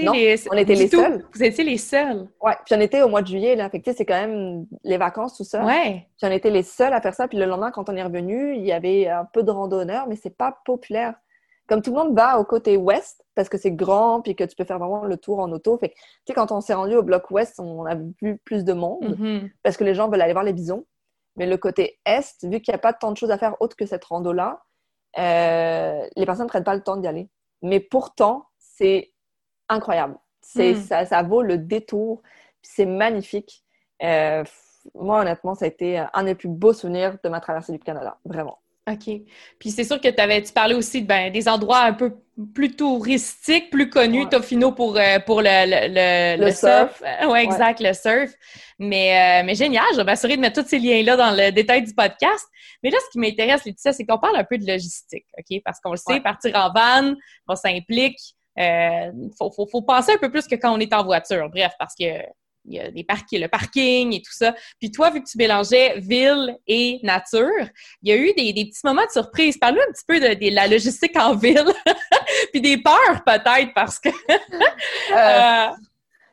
[0.00, 1.26] non, on était les seuls.
[1.32, 2.28] Vous étiez les seuls.
[2.40, 3.68] Ouais, puis on était au mois de juillet, là.
[3.68, 5.64] Fait que c'est quand même les vacances, tout ça.
[5.64, 6.06] Ouais.
[6.16, 7.26] Puis on était les seuls à faire ça.
[7.26, 10.14] Puis le lendemain, quand on est revenu, il y avait un peu de randonneurs, mais
[10.14, 11.14] c'est pas populaire.
[11.66, 14.54] Comme tout le monde va au côté ouest, parce que c'est grand, puis que tu
[14.54, 15.76] peux faire vraiment le tour en auto.
[15.78, 15.96] Fait tu
[16.28, 19.50] sais, quand on s'est rendu au bloc ouest, on a vu plus de monde, mm-hmm.
[19.64, 20.84] parce que les gens veulent aller voir les bisons.
[21.36, 23.76] Mais le côté est, vu qu'il n'y a pas tant de choses à faire autre
[23.76, 24.62] que cette rando-là,
[25.18, 27.28] euh, les personnes ne prennent pas le temps d'y aller.
[27.62, 29.12] Mais pourtant, c'est
[29.68, 30.16] incroyable.
[30.40, 30.82] C'est, hmm.
[30.82, 32.22] ça, ça, vaut le détour.
[32.62, 33.64] C'est magnifique.
[34.02, 34.44] Euh,
[34.94, 38.18] moi, honnêtement, ça a été un des plus beaux souvenirs de ma traversée du Canada.
[38.24, 38.58] Vraiment.
[38.90, 39.22] OK.
[39.58, 42.12] Puis c'est sûr que tu avais, tu parlais aussi ben, des endroits un peu
[42.52, 47.02] plus touristiques, plus connus, Tofino pour, euh, pour le, le, le, surf?
[47.26, 48.32] Oui, exact, le surf.
[48.78, 51.82] Mais, euh, mais génial, je vais m'assurer de mettre tous ces liens-là dans le détail
[51.82, 52.44] du podcast.
[52.82, 55.62] Mais là, ce qui m'intéresse, Laetitia, c'est qu'on parle un peu de logistique, OK?
[55.64, 57.14] Parce qu'on le sait, partir en van,
[57.54, 58.18] ça implique,
[58.58, 61.48] euh, faut, faut, faut penser un peu plus que quand on est en voiture.
[61.48, 62.04] Bref, parce que
[62.66, 64.54] il y a des parcs, le parking et tout ça.
[64.80, 67.68] Puis toi, vu que tu mélangeais ville et nature,
[68.02, 69.58] il y a eu des, petits moments de surprise.
[69.58, 71.72] Parle-nous un petit peu de, la logistique en ville,
[72.52, 74.08] puis des peurs peut-être parce que...
[75.12, 75.68] Euh, euh,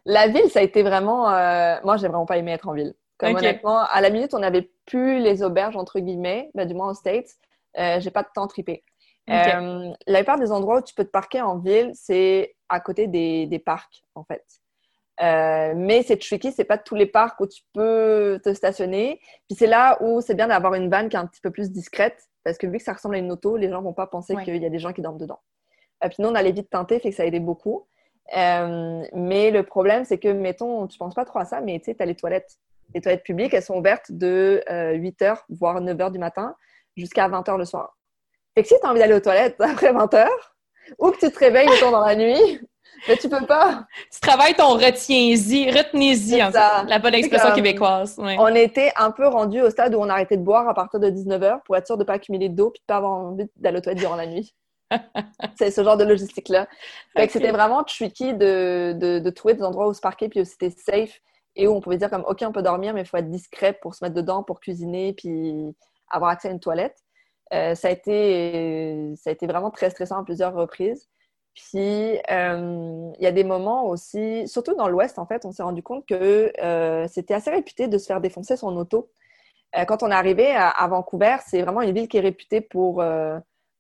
[0.06, 1.30] la ville, ça a été vraiment...
[1.30, 2.94] Euh, moi, j'ai vraiment pas aimé être en ville.
[3.17, 6.91] Comme honnêtement, à la minute, on n'avait plus les auberges, entre guillemets, ben, du moins
[6.91, 7.30] aux States.
[7.76, 8.84] j'ai pas de temps tripé.
[9.28, 13.46] la plupart des endroits où tu peux te parquer en ville, c'est à côté des,
[13.46, 14.44] des parcs, en fait.
[15.22, 19.20] Euh, mais c'est tricky, c'est pas tous les parcs où tu peux te stationner.
[19.48, 21.72] Puis c'est là où c'est bien d'avoir une vanne qui est un petit peu plus
[21.72, 24.36] discrète, parce que vu que ça ressemble à une auto, les gens vont pas penser
[24.44, 25.40] qu'il y a des gens qui dorment dedans.
[26.04, 27.88] Euh, puis nous, on a les vitres teintées, fait que ça aidait beaucoup.
[28.36, 31.86] Euh, mais le problème, c'est que, mettons, tu penses pas trop à ça, mais tu
[31.86, 32.58] sais, tu as les toilettes.
[32.96, 36.56] Les toilettes publiques, elles sont ouvertes de 8h, voire 9h du matin,
[36.98, 37.98] jusqu'à 20h le soir.
[38.56, 40.28] Fait que si tu as envie d'aller aux toilettes après 20h,
[41.00, 42.60] ou que tu te réveilles le dans la nuit,
[43.08, 43.86] mais tu peux pas.
[44.12, 48.15] Tu travailles ton retiens-y, retenez-y, la bonne expression québécoise.
[48.20, 51.10] On était un peu rendu au stade où on arrêtait de boire à partir de
[51.10, 53.78] 19h pour être sûr de ne pas accumuler d'eau puis de pas avoir envie d'aller
[53.78, 54.54] aux toilettes durant la nuit.
[55.58, 56.67] c'est ce genre de logistique-là.
[57.15, 60.70] c'était vraiment tricky de, de, de, trouver des endroits où se parquer puis où c'était
[60.70, 61.22] safe
[61.56, 63.74] et où on pouvait dire comme OK, on peut dormir, mais il faut être discret
[63.82, 65.76] pour se mettre dedans, pour cuisiner puis
[66.10, 66.98] avoir accès à une toilette.
[67.54, 71.10] Euh, ça, a été, ça a été vraiment très stressant à plusieurs reprises.
[71.54, 75.64] Puis, euh, il y a des moments aussi, surtout dans l'Ouest, en fait, on s'est
[75.64, 79.10] rendu compte que euh, c'était assez réputé de se faire défoncer son auto.
[79.78, 83.04] Euh, quand on est arrivé à, Vancouver, c'est vraiment une ville qui est réputée pour,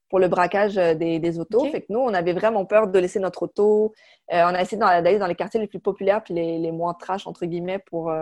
[0.09, 1.65] pour le braquage des, des autos.
[1.65, 3.93] Fait que nous, on avait vraiment peur de laisser notre auto.
[4.29, 7.25] on a essayé d'aller dans les quartiers les plus populaires puis les, les moins trash,
[7.25, 8.13] entre guillemets, pour,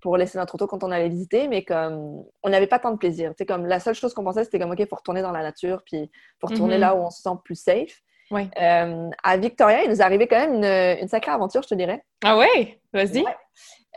[0.00, 2.98] pour laisser notre auto quand on allait visiter, mais comme on n'avait pas tant de
[2.98, 3.32] plaisir.
[3.38, 5.82] C'est comme la seule chose qu'on pensait, c'était comme, OK, faut retourner dans la nature,
[5.84, 6.80] puis il faut retourner mm-hmm.
[6.80, 8.02] là où on se sent plus safe.
[8.32, 12.04] Euh, à Victoria, il nous est arrivé quand même une, sacrée aventure, je te dirais.
[12.24, 12.80] Ah ouais?
[12.92, 13.24] Vas-y.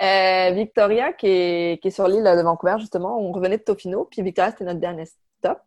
[0.01, 4.05] Euh, Victoria, qui est, qui est sur l'île de Vancouver, justement, on revenait de Tofino,
[4.05, 5.59] puis Victoria, c'était notre dernier stop.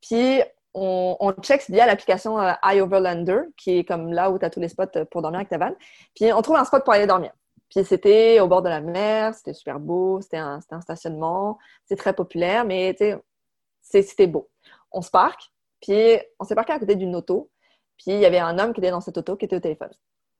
[0.00, 0.42] Puis
[0.74, 4.60] on, on check via l'application euh, iOverlander, qui est comme là où tu as tous
[4.60, 5.76] les spots pour dormir avec ta vanne.
[6.14, 7.30] Puis on trouve un spot pour aller dormir.
[7.70, 12.00] Puis c'était au bord de la mer, c'était super beau, c'était un, un, stationnement, c'était
[12.00, 12.96] très populaire, mais
[13.82, 14.48] c'était beau.
[14.90, 15.42] On se parque,
[15.82, 17.50] puis on s'est parqué à côté d'une auto.
[17.98, 19.90] Puis il y avait un homme qui était dans cette auto qui était au téléphone.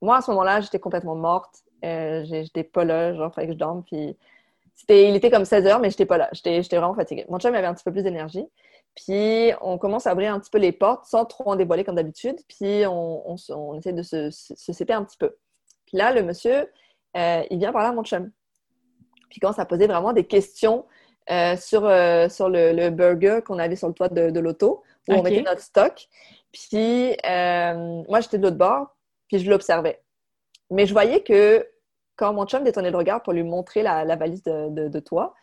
[0.01, 1.63] Moi, à ce moment-là, j'étais complètement morte.
[1.83, 3.83] Euh, j'étais pas là, genre, il fallait que je dorme.
[3.83, 4.17] Puis
[4.87, 6.29] il était comme 16 heures, mais j'étais pas là.
[6.31, 7.25] J'étais vraiment fatiguée.
[7.29, 8.45] Mon chum avait un petit peu plus d'énergie.
[8.95, 11.95] Puis on commence à ouvrir un petit peu les portes sans trop en dévoiler comme
[11.95, 12.37] d'habitude.
[12.47, 13.37] Puis on,
[13.77, 15.35] essaie de se, se, un petit peu.
[15.85, 16.69] Puis là, le monsieur,
[17.17, 18.31] euh, il vient parler à mon chum.
[19.29, 20.85] Puis il commence à poser vraiment des questions
[21.29, 21.81] euh, sur,
[22.31, 26.07] sur le, burger qu'on avait sur le toit de, l'auto, où on mettait notre stock.
[26.51, 28.95] Puis euh, moi, j'étais de l'autre bord,
[29.27, 30.01] puis je l'observais.
[30.71, 31.67] Mais je voyais que
[32.15, 35.33] quand mon chum détournait le regard pour lui montrer la, valise de, de, toi,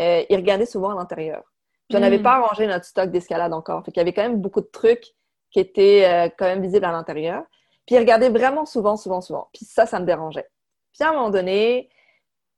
[0.00, 1.42] euh, il regardait souvent à l'intérieur.
[1.88, 2.22] Puis on n'avait hmm.
[2.22, 3.84] pas arrangé notre stock d'escalade encore.
[3.84, 5.12] Fait qu'il y avait quand même beaucoup de trucs
[5.50, 7.42] qui étaient euh, quand même visibles à l'intérieur.
[7.86, 9.48] Puis il regardait vraiment souvent, souvent, souvent.
[9.52, 10.48] Puis ça, ça me dérangeait.
[10.92, 11.90] Puis à un moment donné,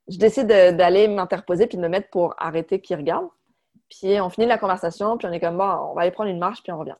[0.07, 3.27] je décide d'aller m'interposer puis de me mettre pour arrêter qu'il regarde.
[3.89, 6.39] Puis on finit la conversation, puis on est comme, bon, on va aller prendre une
[6.39, 6.95] marche, puis on revient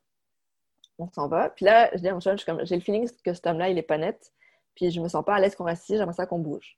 [0.98, 1.50] on s'en va.
[1.50, 3.84] Puis là, je dis à mon chum, j'ai le feeling que cet homme-là, il est
[3.84, 4.32] pas net.
[4.76, 6.78] Puis je me sens pas à l'aise qu'on reste ici, j'aimerais ça qu'on bouge.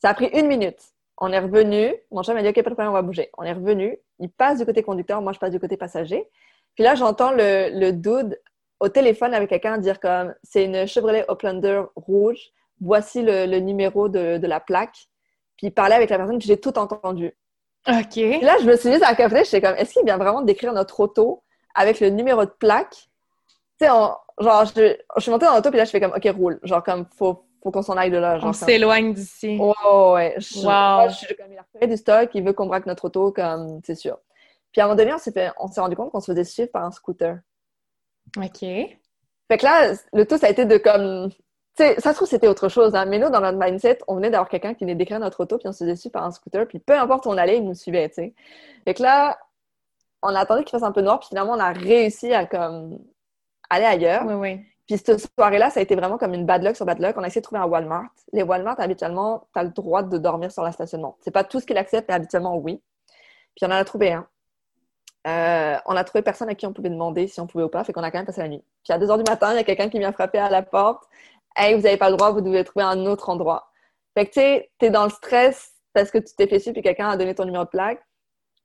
[0.00, 0.80] Ça a pris une minute.
[1.16, 1.94] On est revenu.
[2.12, 3.30] Mon chum m'a dit, OK, pas de problème, on va bouger.
[3.36, 3.98] On est revenu.
[4.20, 6.28] Il passe du côté conducteur, moi, je passe du côté passager.
[6.74, 8.38] Puis là, j'entends le, le dude
[8.80, 12.38] au téléphone avec quelqu'un dire comme, c'est une Chevrolet Uplander rouge.
[12.80, 15.08] Voici le, numéro de, la plaque.
[15.56, 17.36] Puis il parlait avec la personne, puis j'ai tout entendu.
[17.88, 18.16] OK.
[18.42, 20.72] là, je me suis mise à la je j'étais comme, est-ce qu'il vient vraiment décrire
[20.72, 21.42] notre auto
[21.74, 23.07] avec le numéro de plaque?
[23.80, 26.60] Sais, genre, je, je, suis montée dans l'auto, puis là, je fais comme, OK, roule.
[26.62, 28.38] Genre, comme, faut, faut qu'on s'en aille de là.
[28.38, 29.58] Genre, on s'éloigne d'ici.
[29.60, 30.34] Oh, ouais.
[30.38, 31.08] Je, wow.
[31.10, 33.80] je suis comme, il a refait du stock, il veut qu'on braque notre auto, comme,
[33.84, 34.18] c'est sûr.
[34.72, 36.44] Puis à un moment donné, on s'est, fait, on s'est rendu compte qu'on se faisait
[36.44, 37.38] suivre par un scooter.
[38.36, 38.60] OK.
[38.60, 41.30] Fait que là, le tout, ça a été de comme.
[41.30, 44.16] Tu sais, ça se trouve, c'était autre chose, hein, mais nous, dans notre mindset, on
[44.16, 46.32] venait d'avoir quelqu'un qui venait décrire notre auto, puis on se faisait suivre par un
[46.32, 48.34] scooter, puis peu importe où on allait, il nous suivait, tu sais.
[48.84, 49.38] Fait que là,
[50.22, 52.98] on a attendu qu'il fasse un peu noir, puis finalement, on a réussi à comme
[53.70, 54.24] aller ailleurs.
[54.26, 54.60] Oui, oui.
[54.86, 57.14] Puis cette soirée-là, ça a été vraiment comme une bad luck sur bad luck.
[57.18, 58.08] On a essayé de trouver un Walmart.
[58.32, 61.16] Les Walmart, habituellement, tu as le droit de dormir sur la stationnement.
[61.20, 62.82] C'est pas tout ce qu'ils acceptent, mais habituellement, oui.
[63.56, 64.26] Puis on en a trouvé un.
[65.26, 67.84] euh, on a trouvé personne à qui on pouvait demander si on pouvait ou pas,
[67.84, 68.64] fait qu'on a quand même passé la nuit.
[68.84, 70.62] Puis à 2 heures du matin, il y a quelqu'un qui vient frapper à la
[70.62, 71.04] porte.
[71.56, 73.70] Hey, vous n'avez pas le droit, vous devez trouver un autre endroit.
[74.14, 76.82] Fait que tu sais, t'es dans le stress parce que tu t'es fait suivre puis
[76.82, 78.00] quelqu'un a donné ton numéro de plaque.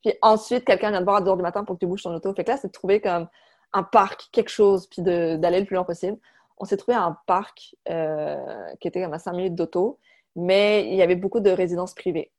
[0.04, 2.04] Puis ensuite, quelqu'un vient te voir à 2 heures du matin pour que tu bouges
[2.04, 2.34] ton auto.
[2.34, 3.28] Fait que là, c'est de trouver comme
[3.74, 6.18] un parc, quelque chose, puis d'aller le plus loin possible.
[6.58, 8.38] On s'est trouvé un parc euh,
[8.80, 10.00] qui était comme à 5 minutes d'auto,
[10.36, 12.32] mais il y avait beaucoup de résidences privées.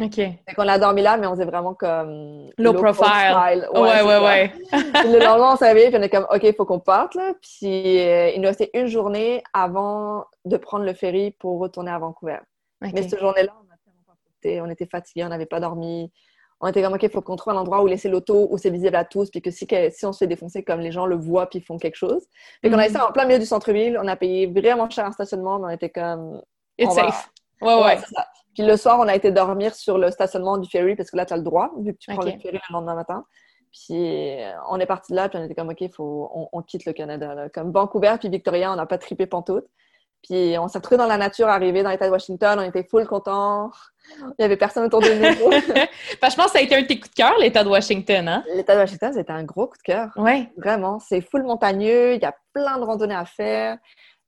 [0.00, 0.16] OK.
[0.16, 2.50] Fait qu'on a dormi là, mais on faisait vraiment comme...
[2.58, 3.68] Low, profile.
[3.72, 4.52] Ouais, ouais, ouais.
[4.72, 7.32] le lendemain, on s'est réveillé, puis on est comme, OK, il faut qu'on parte, là.
[7.40, 11.98] Puis euh, il nous restait une journée avant de prendre le ferry pour retourner à
[11.98, 12.38] Vancouver.
[12.80, 14.66] Mais cette journée-là, on a tellement pas.
[14.66, 16.12] On était fatigués, on n'avait pas dormi.
[16.64, 18.70] On était comme, OK, il faut qu'on trouve un endroit où laisser l'auto, où c'est
[18.70, 21.14] visible à tous, puis que si, si on se fait défoncer, comme les gens le
[21.14, 22.24] voient, puis ils font quelque chose.
[22.62, 23.08] Fait qu'on a essayé mhm.
[23.10, 23.98] en plein milieu du centre-ville.
[24.02, 26.40] On a payé vraiment cher un stationnement, mais on était comme...
[26.78, 27.30] It's safe.
[27.60, 27.98] Ouais, ouais.
[28.54, 31.26] Puis le soir, on a été dormir sur le stationnement du ferry parce que là,
[31.26, 33.26] tu as le droit, vu que tu prends le ferry le lendemain matin.
[33.70, 36.86] Puis euh, on est parti de là, puis on était comme, OK, faut, on, quitte
[36.86, 37.48] le Canada.
[37.52, 39.66] Comme Vancouver, puis Victoria, on n'a pas trippé pantoute.
[40.22, 43.06] Puis on s'est retrouvés dans la nature, arrivé dans l'État de Washington, on était full
[43.06, 43.70] contents.
[44.20, 45.52] Il n'y avait personne autour de nous.
[45.52, 48.28] je pense que ça a été un de tes coups de cœur, l'État de Washington,
[48.28, 48.44] hein?
[48.54, 50.10] L'État de Washington, c'était un gros coup de cœur.
[50.16, 50.48] Oui.
[50.56, 50.98] Vraiment.
[51.00, 53.78] C'est full montagneux, il y a plein de randonnées à faire.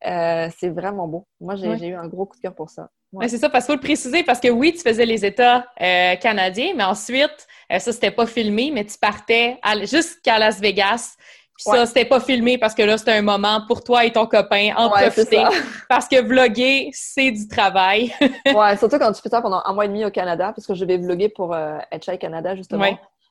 [0.07, 1.27] Euh, c'est vraiment beau.
[1.41, 2.91] Moi, j'ai eu un gros coup de cœur pour ça.
[3.23, 6.17] c'est ça, parce qu'il faut le préciser, parce que oui, tu faisais les États euh,
[6.17, 11.17] canadiens, mais ensuite, euh, ça, c'était pas filmé, mais tu partais jusqu'à Las Vegas.
[11.57, 14.27] Puis ça, c'était pas filmé parce que là, c'était un moment pour toi et ton
[14.27, 15.43] copain, en profiter.
[15.89, 18.13] Parce que vlogger, c'est du travail.
[18.21, 20.75] ouais, surtout quand tu fais ça pendant un mois et demi au Canada, parce que
[20.75, 21.79] je vais vlogger pour euh,
[22.21, 22.85] Canada, justement.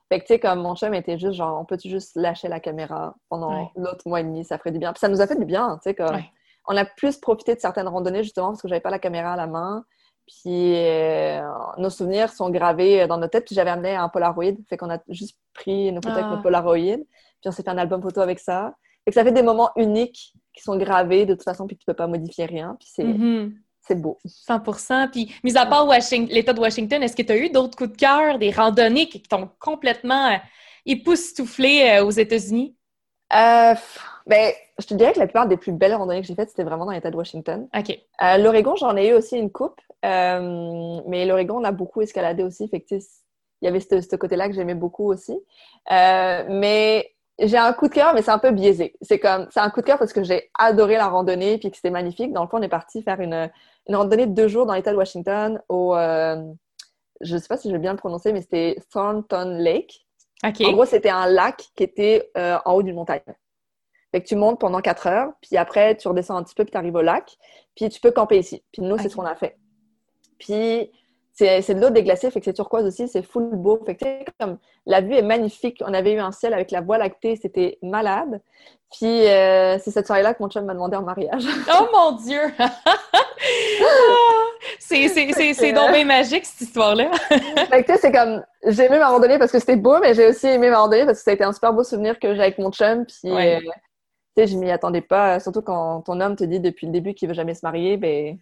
[0.09, 2.59] Fait que, tu sais, comme mon chum était juste genre, on peut-tu juste lâcher la
[2.59, 4.93] caméra pendant l'autre mois et demi, ça ferait du bien.
[4.93, 6.21] Puis ça nous a fait du bien, tu sais, comme
[6.67, 9.35] on a plus profité de certaines randonnées justement parce que j'avais pas la caméra à
[9.35, 9.83] la main.
[10.27, 11.41] Puis euh,
[11.77, 13.45] nos souvenirs sont gravés dans nos têtes.
[13.45, 16.35] Puis j'avais amené un Polaroid, fait qu'on a juste pris nos photos avec ah.
[16.35, 16.97] nos Polaroid.
[17.45, 18.73] Puis on s'est fait un album photo avec ça.
[19.05, 21.85] Et que ça fait des moments uniques qui sont gravés de toute façon, puis tu
[21.85, 22.75] peux pas modifier rien.
[22.79, 23.53] Puis c'est mm-hmm.
[23.81, 24.17] c'est beau.
[24.25, 27.91] 100% Puis, mis à part l'État de Washington, est-ce que tu as eu d'autres coups
[27.91, 30.37] de cœur, des randonnées qui t'ont complètement euh,
[30.87, 32.75] époustouflé euh, aux États-Unis?
[33.33, 33.75] Euh,
[34.25, 36.63] ben, je te dirais que la plupart des plus belles randonnées que j'ai faites, c'était
[36.63, 37.67] vraiment dans l'État de Washington.
[37.77, 37.99] OK.
[38.23, 39.79] Euh, L'Oregon, j'en ai eu aussi une coupe.
[40.03, 42.67] Euh, mais l'Oregon, on a beaucoup escaladé aussi.
[42.67, 45.37] Fait que, il y avait ce, côté-là que j'aimais beaucoup aussi.
[45.89, 48.95] Mais j'ai un coup de cœur, mais c'est un peu biaisé.
[49.01, 51.75] C'est comme, c'est un coup de cœur parce que j'ai adoré la randonnée puis que
[51.75, 52.31] c'était magnifique.
[52.31, 53.51] Dans le fond, on est parti faire une,
[53.89, 56.41] une randonnée de deux jours dans l'État de Washington au, euh,
[57.21, 60.05] je sais pas si je vais bien le prononcer, mais c'était Thornton Lake.
[60.43, 63.21] En gros, c'était un lac qui était euh, en haut d'une montagne.
[64.11, 66.71] Fait que tu montes pendant quatre heures, puis après, tu redescends un petit peu, puis
[66.71, 67.35] tu arrives au lac,
[67.75, 68.63] puis tu peux camper ici.
[68.71, 69.57] Puis nous, c'est ce qu'on a fait.
[70.37, 70.91] Puis
[71.35, 73.79] c'est de l'eau déglacée, fait que c'est turquoise aussi, c'est full beau.
[73.85, 74.05] Fait que
[74.39, 75.81] comme la vue est magnifique.
[75.85, 78.41] On avait eu un ciel avec la voie lactée, c'était malade.
[78.91, 81.43] Puis euh, c'est cette soirée-là que mon chum m'a demandé en mariage.
[81.79, 82.41] oh mon Dieu!
[85.53, 87.11] c'est donc bien magique cette histoire-là.
[87.69, 90.47] fait que c'est comme j'ai aimé ma randonnée parce que c'était beau, mais j'ai aussi
[90.47, 92.57] aimé ma randonnée parce que ça a été un super beau souvenir que j'ai avec
[92.59, 93.05] mon chum.
[93.05, 93.67] Puis euh, tu
[94.37, 95.39] sais, je m'y attendais pas.
[95.41, 98.37] Surtout quand ton homme te dit depuis le début qu'il veut jamais se marier, ben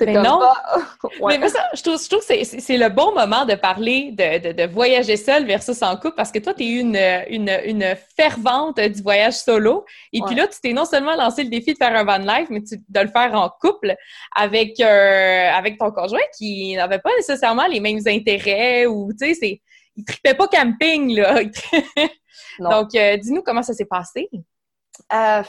[0.00, 0.40] mais non.
[1.26, 4.66] Mais, ça, je trouve, je trouve que c'est le bon moment de parler de, de,
[4.66, 9.02] voyager seul versus en couple parce que toi, tu es une, une, une, fervente du
[9.02, 9.84] voyage solo.
[10.12, 12.48] Et puis là, tu t'es non seulement lancé le défi de faire un van life,
[12.50, 13.94] mais tu, de le faire en couple
[14.34, 19.60] avec, euh, avec ton conjoint qui n'avait pas nécessairement les mêmes intérêts ou, tu sais,
[19.96, 21.40] il tripait pas camping, là.
[22.58, 24.28] Donc, euh, dis-nous comment ça s'est passé.
[25.12, 25.42] Euh,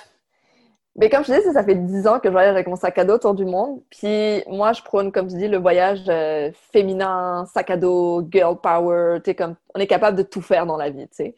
[0.98, 3.06] mais comme je disais, ça fait dix ans que je voyage avec mon sac à
[3.06, 3.82] dos autour du monde.
[3.90, 8.58] Puis moi, je prône, comme tu dis, le voyage euh, féminin, sac à dos, girl
[8.62, 9.20] power.
[9.38, 11.36] Comme on est capable de tout faire dans la vie, tu sais.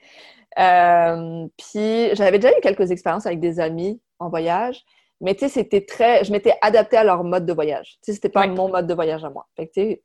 [0.59, 4.83] Euh, puis j'avais déjà eu quelques expériences avec des amis en voyage.
[5.21, 6.23] Mais tu sais, c'était très...
[6.23, 7.97] Je m'étais adaptée à leur mode de voyage.
[8.03, 9.47] Tu sais, c'était pas mon mode de voyage à moi.
[9.55, 10.03] Fait que tu sais,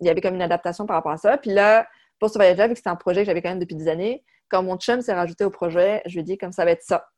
[0.00, 1.38] il y avait comme une adaptation par rapport à ça.
[1.38, 1.86] Puis là,
[2.20, 4.24] pour ce voyage-là, vu que c'était un projet que j'avais quand même depuis des années,
[4.48, 6.82] quand mon chum s'est rajouté au projet, je lui ai dit comme ça va être
[6.82, 7.08] ça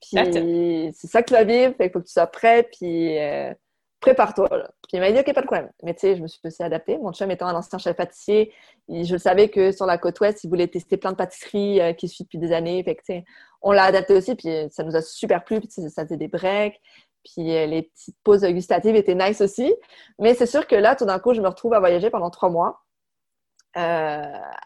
[0.00, 3.18] puis c'est ça que tu vas vivre, fait qu'il faut que tu sois prêt, puis
[3.18, 3.52] euh,
[4.00, 4.48] prépare-toi.
[4.48, 5.70] Puis il m'a dit, OK, pas de problème.
[5.82, 6.98] Mais tu sais, je me suis aussi adaptée.
[6.98, 8.52] Mon chum étant un ancien chef pâtissier,
[8.88, 12.08] je savais que sur la côte ouest, il voulait tester plein de pâtisseries euh, qui
[12.08, 12.82] suivent depuis des années.
[12.84, 13.24] Fait que, tu sais,
[13.62, 16.80] on l'a adapté aussi, puis ça nous a super plu, puis ça faisait des breaks.
[17.24, 19.74] Puis euh, les petites pauses gustatives étaient nice aussi.
[20.18, 22.50] Mais c'est sûr que là, tout d'un coup, je me retrouve à voyager pendant trois
[22.50, 22.80] mois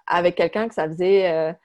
[0.07, 1.57] avec quelqu'un que ça faisait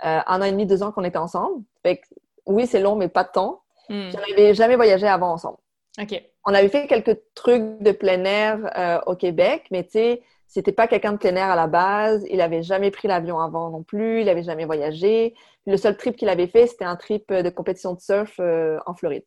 [0.00, 1.62] un an et demi, deux ans qu'on était ensemble.
[1.82, 2.06] Fait que
[2.48, 3.30] oui, c'est long, mais pas.
[3.34, 4.10] Hmm.
[4.14, 5.58] On n'avais jamais voyagé avant ensemble.
[6.00, 6.22] OK.
[6.44, 10.72] On avait fait quelques trucs de plein air euh, au Québec, mais tu sais, C'était
[10.72, 12.24] pas quelqu'un de plein air à la base.
[12.30, 14.22] Il avait jamais pris l'avion avant non plus.
[14.22, 15.34] Il avait jamais voyagé.
[15.66, 18.94] le seul trip qu'il avait fait, c'était un trip de compétition de surf euh, en
[18.94, 19.24] Floride.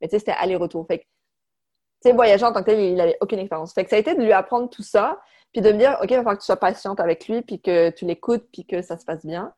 [0.00, 0.86] Mais tu sais, c'était aller-retour.
[0.86, 3.74] Fait que, tu sais, voyager en tant que tel, il avait aucune expérience.
[3.74, 5.20] Fait que ça a été de lui apprendre tout ça,
[5.52, 7.60] puis de me dire, OK, il va falloir que tu sois patiente avec lui, puis
[7.60, 9.52] que tu l'écoutes, puis que ça se passe bien.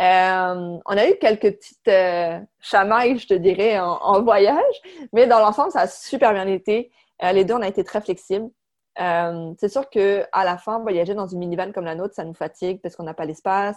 [0.00, 4.74] Euh, on a eu quelques petites euh, chamailles, je te dirais, en, voyage,
[5.12, 6.92] mais dans l'ensemble, ça a super bien été.
[7.24, 8.48] Euh, les deux, on a été très flexibles.
[9.00, 12.34] Euh, c'est sûr qu'à la fin, voyager dans une minivan comme la nôtre, ça nous
[12.34, 13.76] fatigue parce qu'on n'a pas l'espace,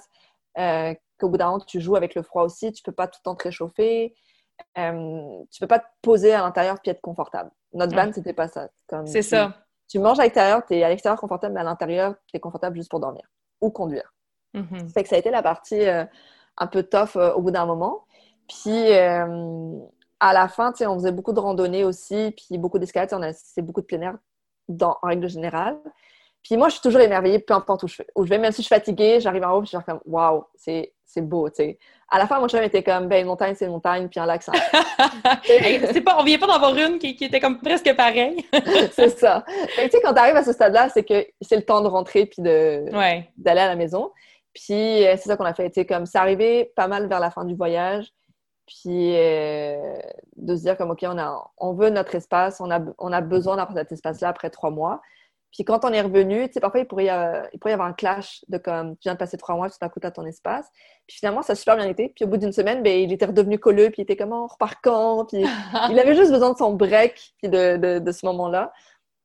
[0.56, 3.24] qu'au bout d'un moment, tu joues avec le froid aussi, tu peux pas tout le
[3.24, 4.14] temps te réchauffer,
[4.76, 7.52] tu peux pas te poser à l'intérieur puis être confortable.
[7.74, 8.70] Notre van, c'était pas ça.
[9.06, 9.54] C'est ça.
[9.88, 12.76] Tu manges à l'extérieur, tu es à l'extérieur confortable, mais à l'intérieur, tu es confortable
[12.78, 13.24] juste pour dormir
[13.60, 14.14] ou conduire.
[14.94, 16.06] Fait que ça a été la partie euh,
[16.58, 18.06] un peu tough euh, au bout d'un moment.
[18.48, 19.80] Puis euh,
[20.20, 23.34] à la fin, on faisait beaucoup de randonnées aussi, puis beaucoup d'escalades.
[23.34, 24.18] C'est beaucoup de plein air
[24.68, 25.78] dans, en règle générale.
[26.44, 28.40] Puis moi, je suis toujours émerveillée, peu importe où je, où je vais.
[28.40, 31.50] Même si je suis fatiguée, j'arrive en haut, puis je suis comme, waouh, c'est beau,
[31.50, 31.80] tu sais.
[32.10, 34.26] À la fin, mon chum était comme, ben, une montagne, c'est une montagne, puis un
[34.26, 34.52] lac, c'est
[35.94, 38.44] c'est pas, On vient pas d'en avoir une qui, qui, était comme presque pareille.
[38.92, 39.46] c'est ça.
[39.48, 42.26] tu sais, quand tu arrives à ce stade-là, c'est que c'est le temps de rentrer,
[42.26, 42.92] puis d'aller
[43.46, 44.12] à la maison.
[44.54, 45.70] Puis euh, c'est ça qu'on a fait.
[45.70, 48.12] Tu sais, comme c'est arrivé pas mal vers la fin du voyage.
[48.68, 49.98] Puis euh,
[50.38, 53.22] de se dire comme, OK, on, a, on veut notre espace, on a, on a
[53.22, 55.02] besoin d'avoir cet espace-là après trois mois.
[55.52, 57.74] Puis quand on est revenu, tu sais, parfois il pourrait, y avoir, il pourrait y
[57.74, 60.12] avoir un clash de comme, tu viens de passer trois mois, tout à coup, à
[60.12, 60.68] ton espace.
[61.08, 62.14] Puis finalement, ça a super bien été.
[62.16, 64.48] Puis au bout d'une semaine, ben, il était redevenu colleux, puis il était comme, on
[64.48, 65.26] repart quand?
[65.26, 65.44] Puis
[65.90, 68.72] il avait juste besoin de son break, puis de, de, de ce moment-là.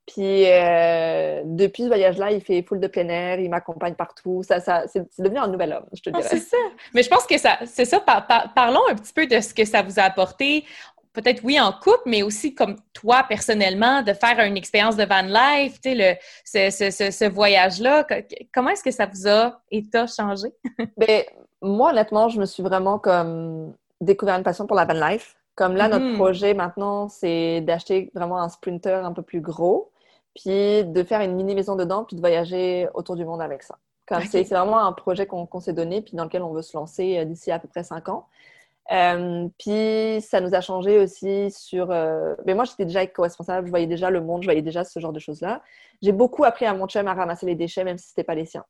[0.07, 4.43] Puis euh, depuis ce voyage-là, il fait full de plein air, il m'accompagne partout.
[4.45, 6.29] Ça, ça, c'est devenu un nouvel homme, je te ah, dirais.
[6.31, 6.57] c'est ça.
[6.95, 8.01] Mais je pense que ça, c'est ça.
[8.01, 10.65] parlons un petit peu de ce que ça vous a apporté.
[11.13, 15.23] Peut-être oui en couple, mais aussi comme toi personnellement, de faire une expérience de van
[15.23, 15.97] life, tu
[16.45, 18.07] sais, ce, ce, ce, voyage-là.
[18.55, 20.49] Comment est-ce que ça vous a et t'a changé?
[20.97, 21.25] ben,
[21.63, 25.37] moi, honnêtement, je me suis vraiment comme découvert une passion pour la van life.
[25.57, 26.17] Comme là, notre mm-hmm.
[26.17, 29.91] projet maintenant, c'est d'acheter vraiment un sprinter un peu plus gros
[30.37, 33.77] puis de faire une mini maison dedans, puis de voyager autour du monde avec ça.
[34.31, 37.25] C'est vraiment un projet qu'on s'est donné, puis dans lequel on veut se lancer euh,
[37.25, 38.27] d'ici à peu près cinq ans.
[38.93, 41.91] Euh, puis ça nous a changé aussi sur.
[41.91, 45.01] Euh, mais moi, j'étais déjà éco-responsable, je voyais déjà le monde, je voyais déjà ce
[45.01, 45.61] genre de choses-là.
[46.03, 48.37] J'ai beaucoup appris à mon chum à ramasser les déchets, même si ce n'était pas
[48.37, 48.65] les siens.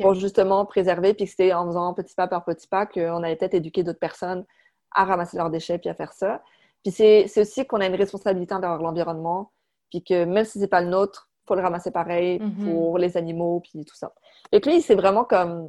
[0.00, 3.54] Pour justement préserver, puis c'était en faisant petit pas par petit pas qu'on allait peut-être
[3.54, 4.44] éduquer d'autres personnes
[4.92, 6.42] à ramasser leurs déchets puis à faire ça.
[6.82, 9.52] Puis c'est aussi qu'on a une responsabilité envers l'environnement
[9.90, 12.64] puis que même si c'est pas le nôtre, faut le ramasser pareil mm-hmm.
[12.64, 14.12] pour les animaux, puis tout ça.
[14.52, 15.68] Et puis, c'est vraiment comme...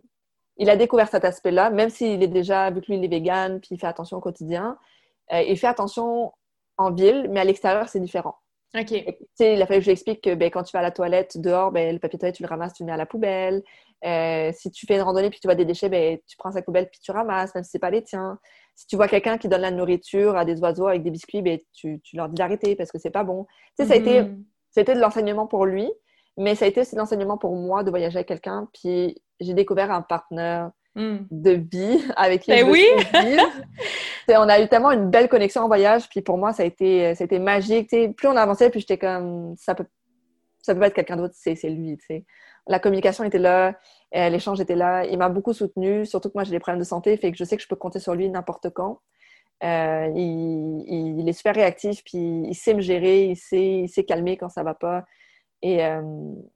[0.57, 3.59] Il a découvert cet aspect-là, même s'il est déjà, vu que lui, il est vegan,
[3.59, 4.77] puis il fait attention au quotidien.
[5.31, 6.33] Euh, il fait attention
[6.77, 8.35] en ville, mais à l'extérieur, c'est différent.
[8.75, 8.91] OK.
[8.91, 11.39] il a fallu que je lui explique que ben, quand tu vas à la toilette
[11.39, 13.63] dehors, ben, le papier toilette, tu le ramasses, tu le mets à la poubelle.
[14.05, 16.61] Euh, si tu fais une randonnée puis tu vois des déchets, ben, tu prends sa
[16.61, 18.39] poubelle puis tu ramasses, même si c'est pas les tiens.
[18.77, 21.57] Si tu vois quelqu'un qui donne la nourriture à des oiseaux avec des biscuits, ben,
[21.73, 23.47] tu, tu leur dis d'arrêter parce que c'est pas bon.
[23.75, 24.19] Tu sais, ça, a été,
[24.69, 25.91] ça a été de l'enseignement pour lui,
[26.37, 28.69] mais ça a été aussi de l'enseignement pour moi de voyager avec quelqu'un.
[28.71, 31.17] Puis j'ai découvert un partenaire hmm.
[31.31, 32.85] de vie avec qui ben oui!
[34.29, 36.07] on a eu tellement une belle connexion en voyage.
[36.07, 37.89] Puis pour moi, ça a été, ça a été magique.
[37.89, 39.87] Tu sais, plus on avançait, plus j'étais comme ça peut
[40.61, 41.97] ça peut pas être quelqu'un d'autre, c'est lui.
[41.97, 42.25] Tu sais
[42.67, 43.75] la communication était là,
[44.15, 45.05] euh, l'échange était là.
[45.05, 47.43] Il m'a beaucoup soutenu, surtout que moi j'ai des problèmes de santé, fait que je
[47.43, 48.99] sais que je peux compter sur lui n'importe quand.
[49.63, 54.37] Euh, il, est super réactif, puis il sait me gérer, il sait, il sait calmer
[54.37, 55.03] quand ça va pas,
[55.61, 56.01] et, euh,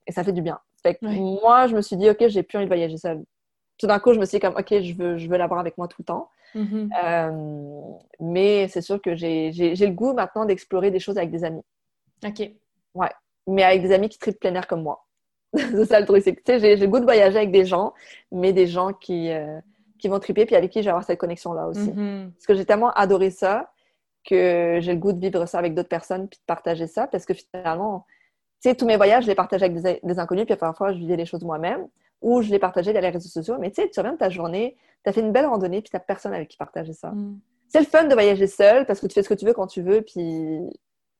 [0.09, 0.59] ça fait du bien.
[0.83, 3.23] Fait que moi, je me suis dit, ok, j'ai plus envie de voyager seule.
[3.77, 5.77] Tout d'un coup, je me suis dit comme, ok, je veux, je veux l'avoir avec
[5.77, 6.29] moi tout le temps.
[6.53, 7.99] Mm-hmm.
[8.19, 11.63] mais c'est sûr que j'ai le goût maintenant d'explorer des choses avec des amis.
[12.25, 12.51] Ok.
[12.93, 13.09] Ouais,
[13.47, 15.05] mais avec des amis qui tripent plein air comme moi.
[15.55, 16.23] c'est ça le truc.
[16.23, 17.93] C'est que j'ai le goût de voyager avec des gens,
[18.31, 19.59] mais des gens qui, euh,
[19.99, 21.91] qui vont triper, puis avec qui je vais avoir cette connexion-là aussi.
[21.91, 22.31] Mm-hmm.
[22.31, 23.71] Parce que j'ai tellement adoré ça
[24.23, 27.25] que j'ai le goût de vivre ça avec d'autres personnes, puis de partager ça, parce
[27.25, 28.05] que finalement,
[28.61, 31.15] tu sais, tous mes voyages, je les partageais avec des, inconnus, puis parfois, je vivais
[31.15, 31.87] les choses moi-même,
[32.21, 33.55] ou je les partageais dans les réseaux sociaux.
[33.59, 35.89] Mais tu sais, tu reviens de ta journée, tu as fait une belle randonnée, puis
[35.89, 37.09] tu personne avec qui partager ça.
[37.09, 37.39] Mm.
[37.67, 39.67] C'est le fun de voyager seul, parce que tu fais ce que tu veux quand
[39.67, 40.59] tu veux, puis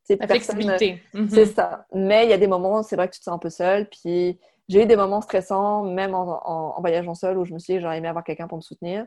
[0.09, 1.01] la flexibilité.
[1.13, 1.29] Mhm.
[1.29, 1.85] C'est ça.
[1.93, 3.87] Mais il y a des moments, c'est vrai que tu te sens un peu seul.
[3.89, 7.79] Puis j'ai eu des moments stressants, même en, voyageant seul, où je me suis dit
[7.81, 9.05] j'aurais aimé avoir quelqu'un pour me soutenir.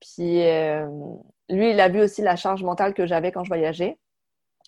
[0.00, 0.86] Puis euh,
[1.48, 3.98] lui, il a vu aussi la charge mentale que j'avais quand je voyageais.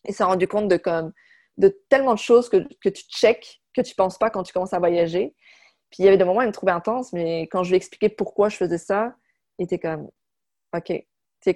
[0.07, 1.13] Il s'est rendu compte de, comme,
[1.57, 4.75] de tellement de choses que, que tu checkes, que tu penses pas quand tu commences
[4.75, 5.35] à voyager.
[5.91, 7.77] Puis il y avait des moments où il me trouvait intense, mais quand je lui
[7.77, 9.15] expliquais pourquoi je faisais ça,
[9.59, 10.11] il était comme
[10.77, 11.05] OK, tu
[11.41, 11.55] sais,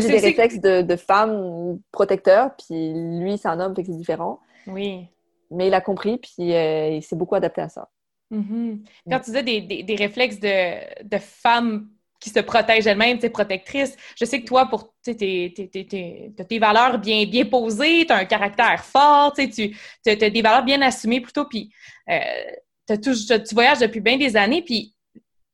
[0.00, 3.98] J'ai des réflexes de, de femme protecteur, puis lui, c'est un homme, fait que c'est
[3.98, 4.40] différent.
[4.66, 5.06] Oui.
[5.50, 7.88] mais il a compris, puis euh, il s'est beaucoup adapté à ça.
[8.32, 8.80] Mm-hmm.
[9.08, 11.88] Quand tu disais des, des, réflexes de, de femmes
[12.18, 17.44] qui se protègent elles-mêmes, protectrices, je sais que toi, pour tes, tes valeurs bien, bien
[17.44, 19.76] posées, tu as un caractère fort, tu
[20.06, 21.70] as des valeurs bien assumées plutôt, puis
[22.10, 24.95] euh, tu voyages depuis bien des années, puis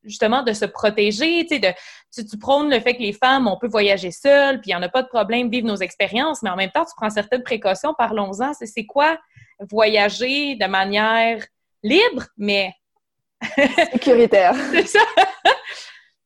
[0.03, 3.57] justement de se protéger, tu sais, de, tu, prônes le fait que les femmes, on
[3.57, 6.49] peut voyager seules, puis il n'y en a pas de problème, vivre nos expériences, mais
[6.49, 8.53] en même temps, tu prends certaines précautions, parlons-en.
[8.53, 9.17] C'est quoi
[9.59, 11.43] voyager de manière
[11.83, 12.73] libre, mais...
[13.91, 14.55] Sécuritaire.
[14.71, 14.99] C'est ça?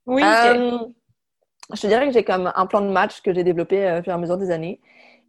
[0.05, 0.21] oui.
[0.23, 0.78] Euh,
[1.73, 4.03] je te dirais que j'ai comme un plan de match que j'ai développé euh, au
[4.03, 4.80] fur et à mesure des années.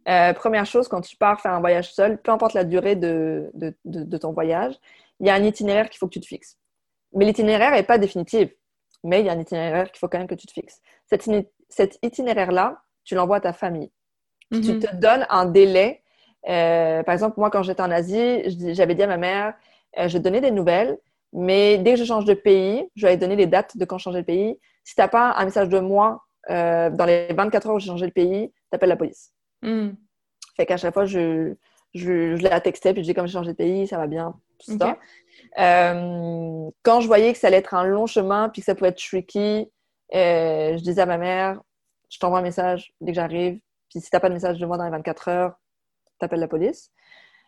[0.07, 3.51] Euh, première chose, quand tu pars faire un voyage seul, peu importe la durée de,
[3.53, 4.75] de, de ton voyage,
[5.19, 6.58] il y a un itinéraire qu'il faut que tu te fixes.
[7.13, 8.49] Mais l'itinéraire n'est pas définitif.
[9.03, 10.81] Mais il y a un itinéraire qu'il faut quand même que tu te fixes.
[11.69, 13.91] Cet, itinéraire-là, tu l'envoies à ta famille.
[14.51, 14.79] Tu mhm.
[14.79, 16.03] te donnes un délai.
[16.47, 18.43] Euh, par exemple, moi, quand j'étais en Asie,
[18.73, 19.53] j'avais dit à ma mère,
[19.97, 20.97] euh, je donnais des nouvelles,
[21.33, 24.03] mais dès que je change de pays, je vais donner les dates de quand je
[24.03, 24.59] changeais de pays.
[24.83, 27.87] Si tu n'as pas un message de moi euh, dans les 24 heures où j'ai
[27.87, 29.31] changé de pays, tu appelles la police.
[29.61, 29.95] Mhm.
[30.55, 31.53] Fait qu'à chaque fois, je,
[31.93, 34.35] je, je la textais, puis je dis comme j'ai changé de pays, ça va bien,
[34.59, 34.97] tout ça.
[35.57, 38.89] Euh, quand je voyais que ça allait être un long chemin puis que ça pouvait
[38.89, 39.71] être tricky,
[40.13, 41.61] euh, je disais à ma mère,
[42.09, 43.59] je t'envoie un message dès que j'arrive.
[43.89, 45.53] Puis si t'as pas de message de moi dans les 24 heures,
[46.19, 46.91] t'appelles la police.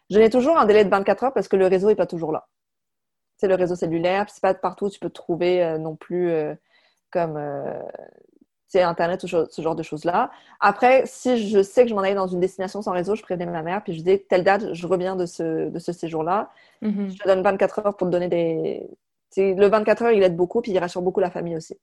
[0.09, 2.31] Je n'ai toujours un délai de 24 heures parce que le réseau est pas toujours
[2.31, 2.47] là.
[3.37, 5.95] C'est le réseau cellulaire, puis c'est pas partout où tu peux te trouver euh, non
[5.95, 6.31] plus
[7.11, 7.37] comme
[8.71, 10.31] c'est Internet, ce genre de choses-là.
[10.61, 13.45] Après, si je sais que je m'en allais dans une destination sans réseau, je prévenais
[13.45, 16.49] ma mère, puis je disais, telle date, je reviens de ce, de ce séjour-là.
[16.81, 17.11] Mm-hmm.
[17.11, 18.87] Je te donne 24 heures pour te donner des...
[19.35, 21.77] le 24 heures, il aide beaucoup, puis il rassure beaucoup la famille aussi.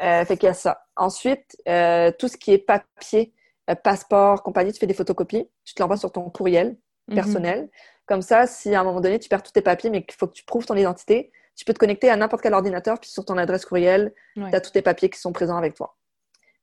[0.00, 0.86] Euh, fait qu'il y a ça.
[0.94, 3.32] Ensuite, euh, tout ce qui est papier,
[3.68, 6.76] euh, passeport, compagnie, tu fais des photocopies, tu te l'envoies sur ton courriel
[7.08, 7.14] mm-hmm.
[7.16, 7.68] personnel.
[8.06, 10.28] Comme ça, si à un moment donné, tu perds tous tes papiers, mais qu'il faut
[10.28, 13.24] que tu prouves ton identité, tu peux te connecter à n'importe quel ordinateur, puis sur
[13.24, 15.95] ton adresse courriel, tu as tous tes papiers qui sont présents avec toi.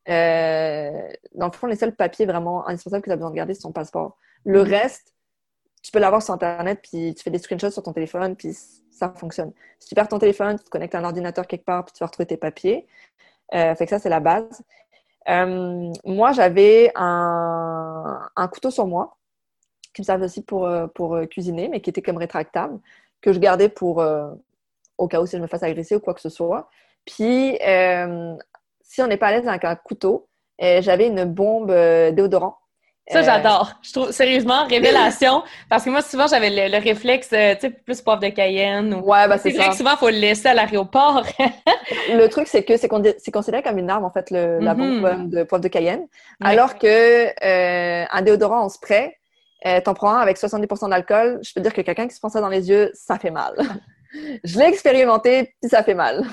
[0.10, 3.54] Euh, dans le fond, les seuls papiers vraiment indispensables que tu as besoin de garder,
[3.54, 4.18] c'est ton passeport.
[4.46, 4.70] Le mhm.
[4.70, 5.14] reste,
[5.82, 8.54] tu peux l'avoir sur Internet, puis tu fais des screenshots sur ton téléphone, puis
[8.92, 9.52] ça fonctionne.
[9.80, 12.00] Si tu perds ton téléphone, tu te connectes à un ordinateur quelque part, puis tu
[12.00, 12.88] vas retrouver tes papiers.
[13.54, 14.62] Euh, fait que ça, c'est la base.
[15.30, 19.18] Euh, moi, j'avais un, un, couteau sur moi,
[19.94, 22.80] qui me servait aussi pour, pour cuisiner, mais qui était comme rétractable,
[23.22, 24.04] que je gardais pour
[24.98, 26.70] au cas où si je me fasse agresser ou quoi que ce soit.
[27.06, 28.36] Puis, euh,
[28.84, 30.28] si on n'est pas à l'aise avec un couteau,
[30.62, 32.58] euh, j'avais une bombe euh, déodorant.
[33.10, 33.74] Ça, j'adore.
[33.82, 35.44] Je trouve, sérieusement, révélation.
[35.70, 38.94] parce que moi, souvent, j'avais le, réflexe, tu sais, plus poivre de Cayenne.
[38.94, 41.26] Ouais, bah, c'est vrai que souvent, il faut le laisser à l'aéroport.
[42.10, 45.30] le truc, c'est que c'est considéré comme une arme, en fait, le, la bombe mm-hmm.
[45.30, 46.08] de poivre de Cayenne.
[46.42, 47.28] Alors que
[48.10, 49.18] un déodorant en spray,
[49.84, 52.40] t'en prends un avec 70% d'alcool, je peux dire que quelqu'un qui se prend ça
[52.40, 53.54] dans les yeux, ça fait mal.
[54.44, 56.24] je l'ai expérimenté, puis ça fait mal.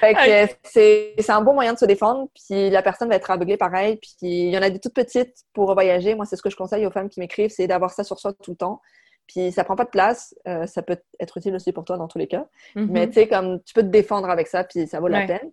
[0.64, 3.96] c'est un bon moyen de se défendre, puis la personne va être aveuglée pareil.
[3.96, 6.14] Puis il y en a des toutes petites pour voyager.
[6.14, 8.32] Moi, c'est ce que je conseille aux femmes qui m'écrivent, c'est d'avoir ça sur soi
[8.32, 8.80] tout le temps.
[9.26, 10.34] Puis ça prend pas de place.
[10.46, 12.46] Euh, ça peut être utile aussi pour toi dans tous les cas.
[12.74, 12.86] Mm-hmm.
[12.90, 15.50] Mais tu sais, comme tu peux te défendre avec ça, puis ça vaut la peine.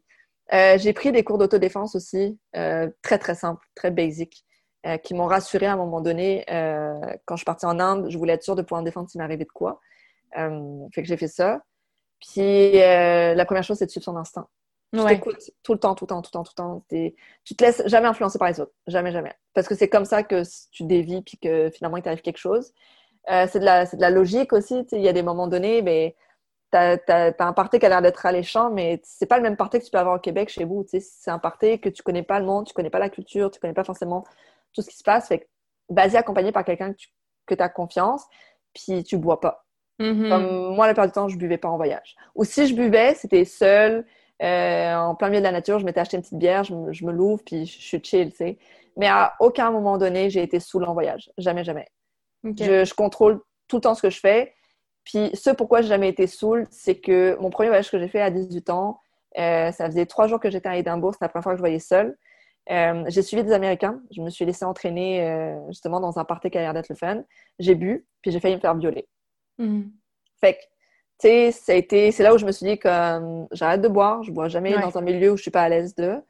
[0.54, 4.46] Euh, j'ai pris des cours d'autodéfense aussi, euh, très très simples, très basic,
[5.02, 6.44] qui m'ont rassurée à un moment donné.
[6.46, 9.22] quand je suis partie en Inde, je voulais être sûre de pouvoir me défendre s'il
[9.22, 9.80] m'arrivait de quoi.
[10.38, 11.62] Euh, fait que j'ai fait ça.
[12.20, 14.48] Puis euh, la première chose, c'est de suivre son instinct.
[14.94, 17.16] Tu t'écoutes tout le temps, tout le temps, tout le temps, tout le temps.
[17.44, 18.74] Tu te laisses jamais influencer par les autres.
[18.86, 19.34] Jamais, jamais.
[19.54, 22.74] Parce que c'est comme ça que tu dévis puis que finalement, il t'arrive quelque chose.
[23.32, 24.86] Euh, c'est de, la, de la logique aussi.
[24.92, 26.16] Il y a des moments donnés, mais
[26.72, 29.80] tu as, un party qui a l'air d'être alléchant, mais c'est pas le même party
[29.80, 30.86] que tu peux avoir au Québec chez vous.
[30.88, 33.60] C'est un party que tu connais pas le monde, tu connais pas la culture, tu
[33.60, 34.24] connais pas forcément
[34.74, 35.28] tout ce qui se passe.
[35.28, 35.46] Fait que,
[35.90, 36.94] basé accompagné par quelqu'un
[37.46, 38.26] que tu as confiance,
[38.74, 39.66] puis tu bois pas.
[40.00, 40.30] Mm-hmm.
[40.30, 42.16] Comme moi, la plupart du temps, je buvais pas en voyage.
[42.36, 44.06] Ou si je buvais, c'était seul,
[44.42, 47.12] euh, en plein milieu de la nature, je m'étais acheté une petite bière, je me,
[47.12, 48.58] l'ouvre, puis je suis chill, tu sais.
[48.98, 51.32] Mais à aucun moment donné, j'ai été saoul en voyage.
[51.38, 51.88] Jamais, jamais.
[52.44, 54.54] Je, contrôle tout le temps ce que je fais.
[55.06, 58.22] Puis ce pourquoi j'ai jamais été saoul, c'est que mon premier voyage que j'ai fait
[58.22, 59.00] à 18 ans,
[59.38, 61.62] euh, ça faisait trois jours que j'étais à Édimbourg, c'était la première fois que je
[61.62, 62.18] voyais seule.
[62.70, 64.02] Euh, j'ai suivi des Américains.
[64.12, 67.24] Je me suis laissée entraîner justement dans un party qui a l'air d'être le fun.
[67.60, 69.08] J'ai bu, puis j'ai failli me faire violer.
[69.58, 69.84] Mm.
[70.40, 70.60] Fait que,
[71.20, 72.90] tu sais, c'est là où je me suis dit que
[73.52, 75.96] j'arrête de boire, je bois jamais dans un milieu où je suis pas à l'aise
[75.96, 76.22] de,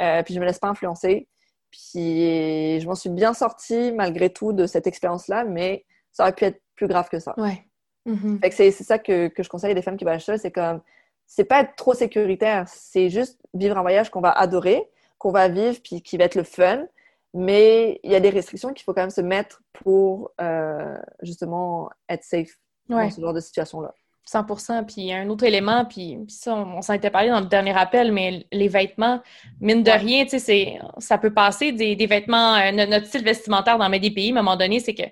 [0.00, 1.28] euh, puis je me laisse pas influencer.
[1.70, 6.44] Puis je m'en suis bien sortie malgré tout de cette expérience-là, mais ça aurait pu
[6.44, 7.34] être plus grave que ça.
[7.36, 7.66] Ouais.
[8.06, 8.40] Mm-hmm.
[8.40, 10.52] Fait que c'est ça que, que, je conseille à des femmes qui voyagent seules, c'est
[10.52, 10.82] comme,
[11.26, 15.48] c'est pas être trop sécuritaire, c'est juste vivre un voyage qu'on va adorer, qu'on va
[15.48, 16.84] vivre, puis qui va être le fun,
[17.32, 21.90] mais il y a des restrictions qu'il faut quand même se mettre pour euh, justement
[22.08, 22.58] être safe
[22.88, 23.94] dans ce genre de situation-là.
[24.26, 28.10] 100 Puis un autre élément, puis, ça, on, s'en était parlé dans le dernier appel,
[28.10, 29.20] mais les vêtements,
[29.60, 33.90] mine de rien, tu sais, ça peut passer des, vêtements, euh, notre style vestimentaire dans
[33.90, 35.02] des pays, à un moment donné, c'est que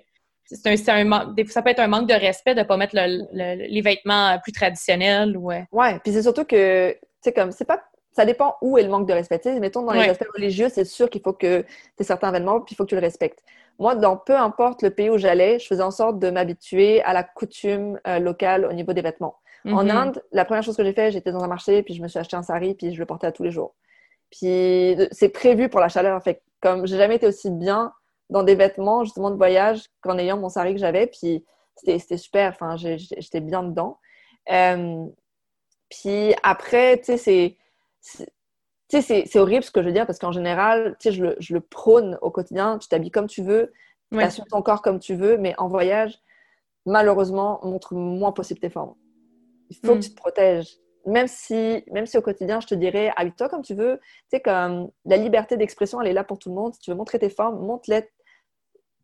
[0.45, 0.75] c'est un,
[1.47, 5.37] ça peut être un manque de respect de ne pas mettre les vêtements plus traditionnels.
[5.37, 7.81] Ou, ouais, puis c'est surtout que, tu sais, comme, c'est pas
[8.13, 9.41] ça dépend où est le manque de respect.
[9.59, 11.67] mettons, dans les aspects religieux, c'est sûr qu'il faut que tu
[11.99, 13.43] aies certains événements, puis il faut que tu le respectes.
[13.79, 17.13] Moi, dans peu importe le pays où j'allais, je faisais en sorte de m'habituer à
[17.13, 19.37] la coutume euh, locale au niveau des vêtements.
[19.65, 19.91] En mhm.
[19.91, 22.19] Inde, la première chose que j'ai fait, j'étais dans un marché, puis je me suis
[22.19, 23.75] acheté un sari, puis je le portais à tous les jours.
[24.29, 26.21] Puis c'est prévu pour la chaleur.
[26.21, 27.93] Fait comme j'ai jamais été aussi bien
[28.29, 31.45] dans des vêtements justement de voyage qu'en ayant mon sari que j'avais, puis
[31.75, 32.49] c'était super.
[32.49, 33.99] Enfin, j'étais bien dedans.
[34.51, 35.05] Euh,
[35.89, 37.57] puis après, tu sais,
[38.01, 38.27] c'est
[38.93, 41.23] tu sais, c'est horrible ce que je veux dire parce qu'en général, tu sais, je
[41.23, 42.77] le, je le, prône au quotidien.
[42.77, 43.73] Tu t'habilles comme tu veux,
[44.11, 46.19] tu assumes ton corps comme tu veux, mais en voyage,
[46.85, 48.93] malheureusement, montre moins possible tes formes.
[49.69, 50.01] Il faut que mm.
[50.01, 50.77] tu te protèges.
[51.05, 53.99] Même si, même si au quotidien, je te dirais, habille-toi comme tu veux.
[53.99, 56.75] Tu sais, comme la liberté d'expression, elle est là pour tout le monde.
[56.75, 58.03] Si tu veux montrer tes formes, montre-les.
[58.03, 58.09] Tu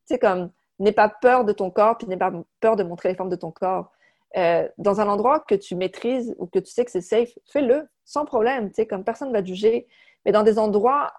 [0.06, 3.16] sais, comme, n'aie pas peur de ton corps, puis n'aie pas peur de montrer les
[3.16, 3.92] formes de ton corps.
[4.38, 7.88] Euh, dans un endroit que tu maîtrises ou que tu sais que c'est safe, fais-le
[8.06, 9.88] sans problème, tu sais, comme personne ne va te juger.
[10.24, 11.12] Mais dans des endroits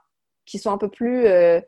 [0.47, 1.61] qui sont un peu plus euh,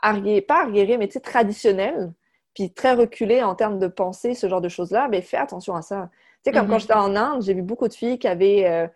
[0.00, 2.12] arriérés, pas arriérés, mais tu sais, traditionnels,
[2.54, 5.82] puis très reculés en termes de pensée, ce genre de choses-là, mais fais attention à
[5.82, 6.08] ça.
[6.44, 6.80] Tu sais, comme quand mhm.
[6.80, 8.86] j'étais en Inde, j'ai vu beaucoup de filles qui avaient euh,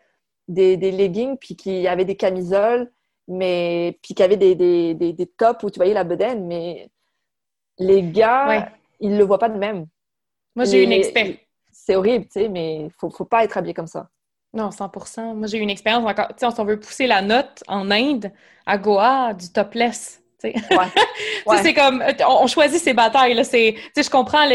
[0.47, 2.91] des, leggings, puis qui avaient des camisoles,
[3.27, 6.89] mais puis qui avaient des, des, des, tops où tu voyais la bedaine, mais
[7.79, 8.71] les gars,
[9.01, 9.87] ils ne le voient pas de même.
[10.55, 11.37] Moi, j'ai une expérience
[11.91, 14.09] c'est horrible, tu sais, mais il faut, faut pas être habillé comme ça.
[14.53, 16.29] Non, 100% Moi, j'ai eu une expérience encore.
[16.29, 18.31] Tu sais, on veut pousser la note en Inde,
[18.65, 20.23] à Goa, du topless.
[20.45, 20.55] Ouais.
[21.47, 21.63] ouais.
[21.63, 23.35] c'est comme, on choisit ses batailles.
[23.35, 23.43] Là.
[23.43, 24.47] Je comprends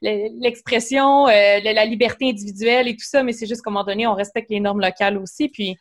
[0.00, 4.06] l'expression, euh, la liberté individuelle et tout ça, mais c'est juste qu'à un moment donné,
[4.06, 5.48] on respecte les normes locales aussi.
[5.48, 5.76] Puis,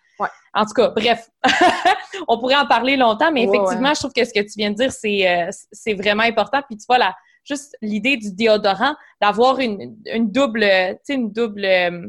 [0.54, 1.30] en tout cas, bref,
[2.30, 4.78] on pourrait en parler longtemps, mais effectivement, je trouve que ce que tu viens de
[4.78, 6.62] dire, c'est, euh, vraiment important.
[6.68, 7.14] Puis, tu vois, la,
[7.44, 10.66] juste l'idée du déodorant, d'avoir une, une, double,
[11.10, 12.08] une double, euh,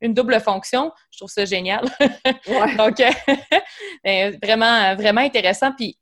[0.00, 1.84] une double fonction, je trouve ça génial.
[2.78, 2.96] Donc,
[4.04, 5.72] ben, vraiment, vraiment intéressant.
[5.72, 5.98] Puis,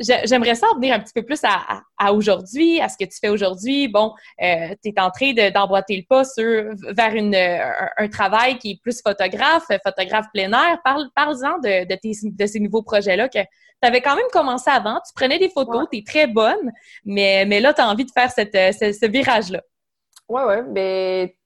[0.00, 3.28] j'aimerais ça revenir un petit peu plus à, à, aujourd'hui, à ce que tu fais
[3.28, 3.88] aujourd'hui.
[3.88, 8.72] Bon, euh, tu es en train d'emboîter le pas sur, vers une, un, travail qui
[8.72, 10.78] est plus photographe, photographe plein air.
[10.84, 14.70] Parle, Parle-en de, de, tes, de ces nouveaux projets-là que tu avais quand même commencé
[14.70, 15.00] avant.
[15.06, 16.72] Tu prenais des photos, tu es très bonne,
[17.04, 19.62] mais, mais là, tu as envie de faire cette, ce, virage-là.
[20.28, 21.36] Ouais, ouais, mais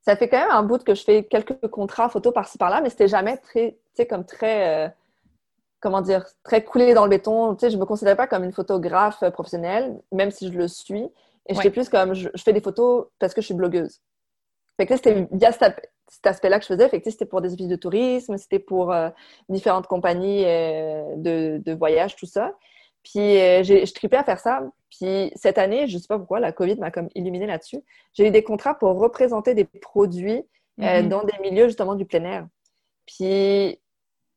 [0.00, 2.90] ça fait quand même un bout que je fais quelques contrats photos par-ci par-là, mais
[2.90, 4.86] c'était jamais très, tu sais, comme très.
[4.86, 4.88] Euh,
[5.82, 7.54] comment dire, très coulé dans le béton.
[7.56, 11.10] Tu sais, je me considère pas comme une photographe professionnelle, même si je le suis.
[11.48, 14.00] Et j'étais plus comme, je, fais des photos parce que je suis blogueuse.
[14.76, 15.90] Fait que c'était via cet,
[16.24, 16.88] aspect-là que je faisais.
[16.88, 19.10] Fait que c'était pour des offices de tourisme, c'était pour euh,
[19.48, 22.56] différentes compagnies euh, de, de, voyage, tout ça.
[23.02, 24.62] Puis euh, je tripais à faire ça.
[24.88, 27.80] Puis cette année, je sais pas pourquoi, la COVID m'a comme illuminé là-dessus.
[28.12, 30.44] J'ai eu des contrats pour représenter des produits
[30.78, 31.08] mm-hmm.
[31.08, 32.46] dans des milieux justement du plein air.
[33.06, 33.80] Puis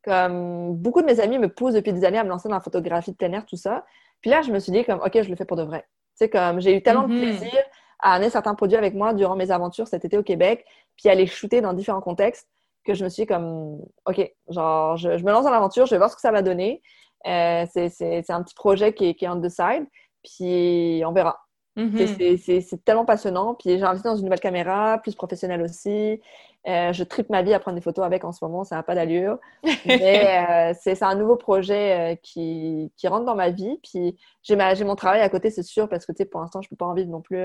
[0.06, 2.62] comme beaucoup de mes amis me poussent depuis des années à me lancer dans la
[2.62, 3.84] photographie de plein air, tout ça.
[4.22, 5.82] Puis là, je me suis dit comme, OK, je le fais pour de vrai.
[5.82, 7.22] Tu sais, comme j'ai eu tellement de mhm.
[7.22, 7.53] plaisir
[7.99, 11.16] à amener certains produits avec moi durant mes aventures cet été au Québec, puis à
[11.16, 12.47] les shooter dans différents contextes,
[12.86, 15.97] que je me suis dit comme, OK, genre, je, me lance dans l'aventure, je vais
[15.97, 16.82] voir ce que ça va donner.
[17.26, 19.88] Euh, c'est un petit projet qui est, qui est on the side,
[20.24, 21.39] puis on verra.
[21.76, 22.08] Mhm.
[22.39, 23.56] C'est tellement passionnant.
[23.56, 26.22] Puis j'ai investi dans une nouvelle caméra, plus professionnelle aussi.
[26.68, 28.84] Euh, je tripe ma vie à prendre des photos avec en ce moment, ça n'a
[28.84, 29.38] pas d'allure.
[29.86, 33.80] Mais euh, c'est un nouveau projet euh, qui, qui, rentre dans ma vie.
[33.84, 36.68] Puis j'ai mon travail à côté, c'est sûr, parce que tu sais, pour l'instant, je
[36.68, 37.43] ne peux pas en vivre non plus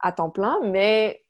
[0.00, 0.58] à temps plein.
[0.64, 1.24] Mais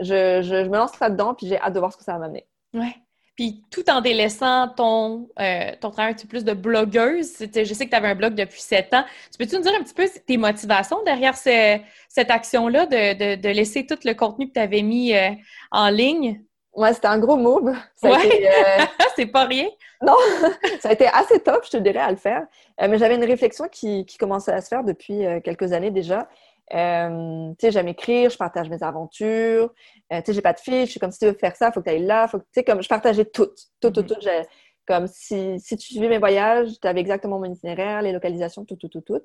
[0.00, 2.20] je, je, je me lance là-dedans, puis j'ai hâte de voir ce que ça va
[2.20, 2.46] m'amener.
[2.72, 2.94] Ouais
[3.36, 7.38] puis tout en délaissant ton, euh, ton travail un petit peu plus de blogueuse.
[7.40, 9.04] Je sais que tu avais un blog depuis sept ans.
[9.32, 13.86] Tu peux-tu nous dire un petit peu tes motivations derrière cette action-là de, de, laisser
[13.86, 15.30] tout le contenu que tu avais mis euh,
[15.72, 16.42] en ligne?
[16.74, 17.74] Ouais, c'était un gros move.
[18.02, 18.10] Ouais.
[18.10, 18.84] Euh,
[19.16, 19.68] c'est pas rien.
[20.00, 20.16] Non,
[20.80, 22.46] ça a été assez top, je te dirais, à le faire.
[22.80, 26.28] mais j'avais une réflexion qui, qui, commençait à se faire depuis quelques années déjà.
[26.72, 29.72] Euh, tu sais, j'aime écrire, je partage mes aventures.
[30.12, 30.86] Euh, tu sais, j'ai pas de fiche.
[30.86, 32.26] Je suis comme si tu veux faire ça, il faut que tu ailles là.
[32.28, 33.50] Faut tu sais, comme je partageais tout,
[33.80, 34.06] tout, tout, mm-hmm.
[34.06, 34.48] tout.
[34.86, 38.76] Comme si, si tu suivais mes voyages, tu avais exactement mon itinéraire, les localisations, tout,
[38.76, 39.20] tout, tout, tout.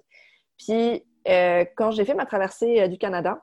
[0.57, 3.41] Puis, euh, quand j'ai fait ma traversée du Canada,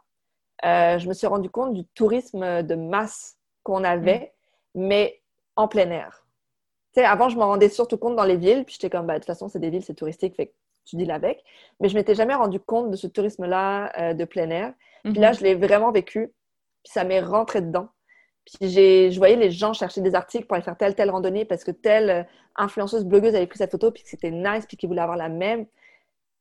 [0.63, 4.33] je me suis rendu compte du tourisme de masse qu'on avait,
[4.75, 4.87] mm.
[4.87, 5.23] mais
[5.57, 6.27] en plein air.
[6.95, 9.15] Tu sais, avant, je me rendais surtout compte dans les villes, puis j'étais comme, bah,
[9.15, 10.55] de toute façon, c'est des villes, c'est touristique, fait
[10.87, 11.45] tu deals avec.
[11.81, 14.73] Mais je m'étais jamais rendu compte de ce tourisme-là euh, de plein air.
[15.05, 15.21] Puis Mhm.
[15.21, 16.33] là, je l'ai vraiment vécu.
[16.85, 17.89] Puis ça m'est rentré dedans.
[18.47, 21.45] Puis j'ai, je voyais les gens chercher des articles pour aller faire telle, telle randonnée
[21.45, 22.23] parce que telle euh,
[22.57, 25.29] influenceuse, blogueuse avait pris cette photo puis que c'était nice puis qu'ils voulaient avoir la
[25.29, 25.67] même.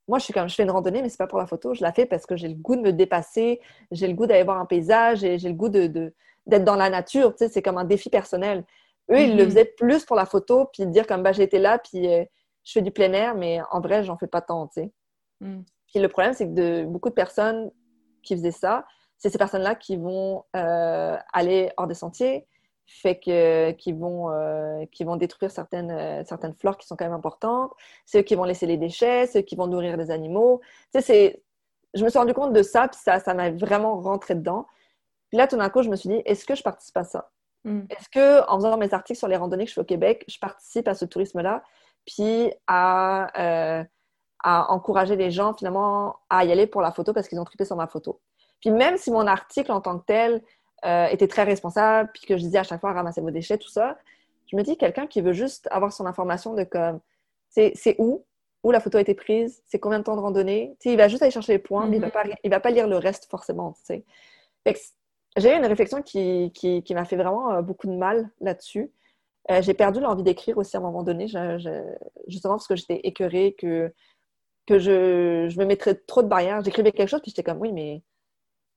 [0.07, 1.73] Moi, je suis comme, je fais une randonnée, mais c'est pas pour la photo.
[1.73, 3.59] Je la fais parce que j'ai le goût de me dépasser,
[3.91, 6.13] j'ai le goût d'aller voir un paysage, et j'ai le goût de-
[6.45, 7.31] d'être dans la nature.
[7.35, 8.63] Tu sais, c'est comme un défi personnel.
[9.09, 9.49] Eux, ils le Mhm.
[9.49, 12.23] faisaient plus pour la photo puis dire comme, bah, été là puis euh,
[12.65, 14.91] je fais du plein air, mais en vrai, j'en fais pas tant, tu sais.
[15.39, 15.61] Mm.
[15.87, 17.71] Puis le problème, c'est que de, beaucoup de personnes
[18.23, 18.85] qui faisaient ça,
[19.17, 22.47] c'est ces personnes-là qui vont euh, aller hors des sentiers,
[22.85, 27.05] fait que qui vont euh, qui vont détruire certaines euh, certaines flores qui sont quand
[27.05, 27.71] même importantes,
[28.05, 30.61] ceux qui vont laisser les déchets, ceux qui vont nourrir des animaux.
[30.93, 31.43] Tu sais, c'est
[31.93, 34.67] je me suis rendu compte de ça, puis ça ça m'a vraiment rentré dedans.
[35.29, 37.31] Puis là, tout d'un coup, je me suis dit, est-ce que je participe à ça?
[37.63, 37.81] Mm.
[37.89, 40.37] Est-ce que en faisant mes articles sur les randonnées que je fais au Québec, je
[40.37, 41.63] participe à ce tourisme-là,
[42.05, 43.27] puis à
[43.79, 43.83] euh,
[44.43, 47.65] à encourager les gens finalement à y aller pour la photo parce qu'ils ont trippé
[47.65, 48.19] sur ma photo.
[48.61, 50.43] Puis même si mon article en tant que tel
[50.85, 53.69] euh, était très responsable, puis que je disais à chaque fois ramasser vos déchets, tout
[53.69, 53.97] ça,
[54.51, 56.99] je me dis quelqu'un qui veut juste avoir son information de comme
[57.49, 58.23] c'est où,
[58.63, 60.97] où la photo a été prise, c'est combien de temps de randonnée, tu sais, il
[60.97, 62.11] va juste aller chercher les points, mais il va Mhm.
[62.13, 63.73] pas il va pas lire le reste forcément,
[65.37, 68.91] J'ai eu une réflexion qui, qui, qui m'a fait vraiment euh, beaucoup de mal là-dessus.
[69.51, 71.95] Euh, j'ai perdu l'envie d'écrire aussi à un moment donné, je- je-
[72.27, 73.93] justement parce que j'étais écœurée, que,
[74.65, 76.63] que je, je me mettrais trop de barrières.
[76.63, 78.01] J'écrivais quelque chose, puis j'étais comme, oui, mais...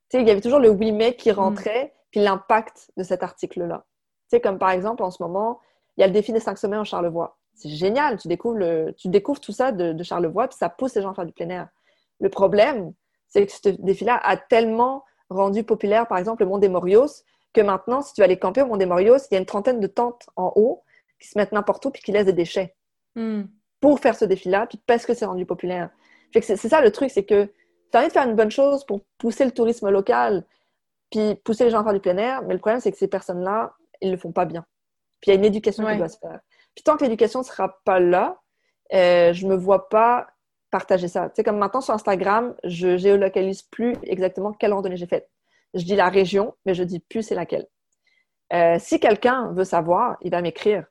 [0.09, 3.23] Tu sais, il y avait toujours le oui, mais qui rentrait, puis l'impact de cet
[3.23, 3.85] article-là.
[4.29, 5.59] Tu sais, comme par exemple, en ce moment,
[5.97, 7.37] il y a le défi des cinq sommets en Charlevoix.
[7.53, 10.95] C'est génial, tu découvres, le, tu découvres tout ça de, de Charlevoix, puis ça pousse
[10.95, 11.67] les gens à faire du plein air.
[12.19, 12.93] Le problème,
[13.27, 17.23] c'est que ce défi-là a tellement rendu populaire, par exemple, le Mont des Morios,
[17.53, 19.45] que maintenant, si tu vas aller camper au Mont des Morios, il y a une
[19.45, 20.83] trentaine de tentes en haut
[21.19, 22.75] qui se mettent n'importe où puis qui laissent des déchets
[23.15, 23.43] Mm.
[23.81, 25.89] pour faire ce défi-là, puis parce que c'est rendu populaire.
[26.31, 27.51] C'est c'est ça le truc, c'est que tu
[27.97, 30.45] as envie de faire une bonne chose pour pousser le tourisme local,
[31.09, 33.07] puis pousser les gens à faire du plein air, mais le problème, c'est que ces
[33.07, 34.63] personnes-là, ils le font pas bien.
[35.21, 35.93] Puis il y a une éducation Ouais.
[35.93, 36.39] qui doit se faire.
[36.75, 38.37] Puis tant que l'éducation ne sera pas là,
[38.93, 40.27] euh, je me vois pas
[40.71, 41.29] partager ça.
[41.29, 45.29] Tu sais, comme maintenant sur Instagram, je géolocalise plus exactement quelle randonnée j'ai faite.
[45.73, 47.67] Je dis la région, mais je dis plus c'est laquelle.
[48.53, 50.85] Euh, si quelqu'un veut savoir, il va m'écrire.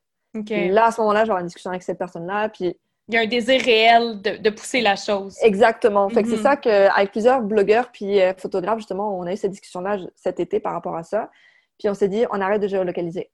[0.70, 2.76] Là, à ce moment-là, je vais avoir une discussion avec cette personne-là, puis
[3.08, 5.36] Il y a un désir réel de, de pousser la chose.
[5.42, 6.08] Exactement.
[6.10, 6.36] Fait que Mhm.
[6.36, 10.38] c'est ça qu'avec plusieurs blogueurs puis euh, photographes, justement, on a eu cette discussion-là cet
[10.40, 11.30] été par rapport à ça.
[11.78, 13.30] Puis on s'est dit, on arrête de géolocaliser.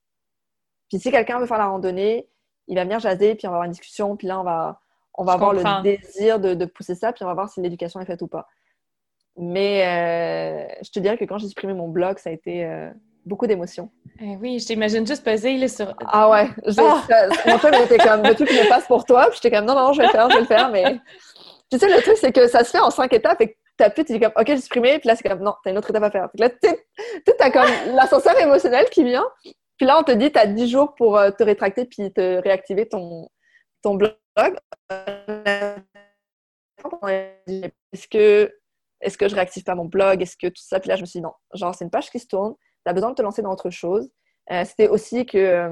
[0.88, 2.28] Puis si quelqu'un veut faire la randonnée,
[2.68, 4.80] il va venir jaser, puis on va avoir une discussion, puis là, on va,
[5.14, 5.76] on va Je avoir comprends.
[5.78, 8.28] le désir de, de pousser ça, puis on va voir si l'éducation est faite ou
[8.28, 8.46] pas.
[9.36, 12.90] Mais euh, je te dirais que quand j'ai supprimé mon blog, ça a été euh,
[13.26, 13.90] beaucoup d'émotions.
[14.20, 15.92] Eh oui, je t'imagine juste peser là, sur.
[16.06, 17.02] Ah ouais, Ah!
[17.08, 19.26] ça- mon chum était comme, veux-tu que je le fasse pour toi?
[19.30, 20.84] Puis j'étais comme, non, non, je vais le faire, je vais le faire, mais...
[21.72, 24.04] Tu sais, le truc, c'est que ça se fait en cinq étapes, et que t'appuies,
[24.04, 26.02] tu dis comme, ok, j'ai supprimé, puis là, c'est comme, non, t'as une autre étape
[26.04, 26.28] à faire.
[26.30, 26.68] Que là, tu
[27.38, 29.26] t'as comme l'ascenseur émotionnel qui vient,
[29.76, 32.86] puis là, on te dit, t'as 10 jours pour euh, te rétracter puis te réactiver
[32.86, 33.28] ton,
[33.82, 34.14] ton blog.
[37.08, 38.52] Est-ce que,
[39.00, 40.22] est-ce que je réactive pas mon blog?
[40.22, 40.80] Est-ce que tout ça?
[40.80, 42.92] Puis là, je me suis dit, non, genre, c'est une page qui se tourne, t'as
[42.92, 44.10] besoin de te lancer dans autre chose.
[44.50, 45.70] Euh, c'était aussi que, euh,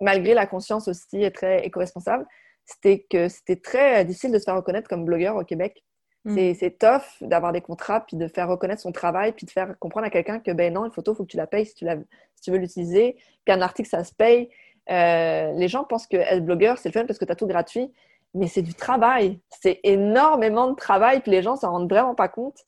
[0.00, 2.26] malgré la conscience aussi est très éco-responsable,
[2.64, 5.82] c'était que c'était très difficile de se faire reconnaître comme blogueur au Québec.
[6.24, 6.34] Mm.
[6.34, 9.78] C'est- C'est tough d'avoir des contrats, puis de faire reconnaître son travail, puis de faire
[9.78, 11.74] comprendre à quelqu'un que, ben non, une photo, il faut que tu la payes si
[11.74, 11.96] tu, la,
[12.34, 14.50] si tu veux l'utiliser, puis un article, ça se paye.
[14.90, 17.46] Euh, les gens pensent que être blogueur, c'est le fun parce que tu as tout
[17.46, 17.92] gratuit,
[18.36, 19.40] mais c'est du travail.
[19.60, 22.58] C'est énormément de travail, puis les gens s'en rendent vraiment pas compte.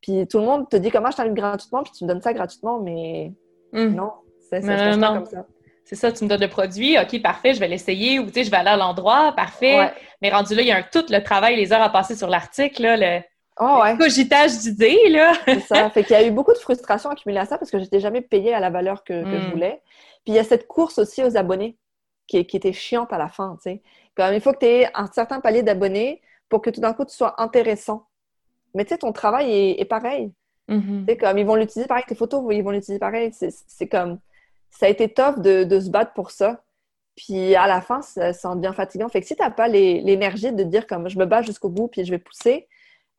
[0.00, 2.32] Puis tout le monde te dit comment je t'invite gratuitement, puis tu me donnes ça
[2.32, 3.32] gratuitement, mais
[3.72, 3.94] Mm.
[3.94, 4.12] non,
[4.50, 5.44] ça, ça se comme ça.
[5.84, 8.44] C'est ça, tu me donnes le produit, OK, parfait, je vais l'essayer, ou tu sais,
[8.44, 9.78] je vais aller à l'endroit, parfait.
[9.78, 9.92] Ouais.
[10.22, 12.28] Mais rendu là, il y a un, tout le travail, les heures à passer sur
[12.28, 13.20] l'article, le
[13.60, 13.96] Oh, ouais.
[13.98, 15.32] cogitage d'idées, là.
[15.44, 15.90] C'est ça.
[15.90, 18.20] Fait qu'il y a eu beaucoup de frustration accumulée à ça parce que j'étais jamais
[18.20, 19.50] payée à la valeur que, que je Mm.
[19.50, 19.82] voulais.
[20.24, 21.76] Puis il y a cette course aussi aux abonnés
[22.28, 23.82] qui, qui était chiante à la fin, tu sais.
[24.18, 27.04] Comme il faut que tu aies un certain palier d'abonnés pour que tout d'un coup
[27.04, 28.06] tu sois intéressant.
[28.74, 30.32] Mais tu sais, ton travail est, est pareil.
[31.06, 33.30] Tu sais, comme ils vont l'utiliser pareil, tes photos, ils vont l'utiliser pareil.
[33.32, 34.18] C'est comme,
[34.70, 36.62] ça a été tough de, de se battre pour ça.
[37.16, 39.08] Puis à la fin, ça, ça en devient fatigant.
[39.08, 42.04] Fait que si t'as pas l'énergie de dire comme je me bats jusqu'au bout puis
[42.04, 42.68] je vais pousser,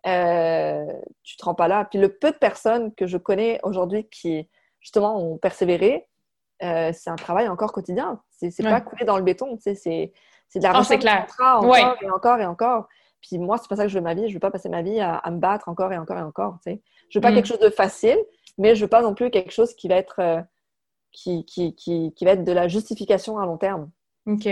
[0.08, 0.86] euh,
[1.24, 1.86] tu te rends pas là.
[1.86, 4.48] Puis le peu de personnes que je connais aujourd'hui qui
[4.80, 6.08] justement ont persévéré,
[6.64, 8.22] euh, c'est un travail encore quotidien.
[8.32, 8.70] C'est Ouais.
[8.70, 9.56] pas coulé dans le béton.
[9.58, 10.14] tu sais, C'est
[10.50, 11.82] c'est de la c'est recherche de contrat encore Ouais.
[12.02, 12.88] et encore et encore.
[13.22, 14.28] Puis moi, c'est pas ça que je veux ma vie.
[14.30, 16.58] Je veux pas passer ma vie à, à me battre encore et encore et encore.
[16.64, 16.82] tu sais.
[17.10, 17.36] Je veux pas Mm.
[17.36, 18.18] quelque chose de facile,
[18.58, 20.42] mais je veux pas non plus quelque chose qui va être euh,
[21.12, 23.90] qui, qui, qui, qui va être de la justification à long terme.
[24.28, 24.48] OK.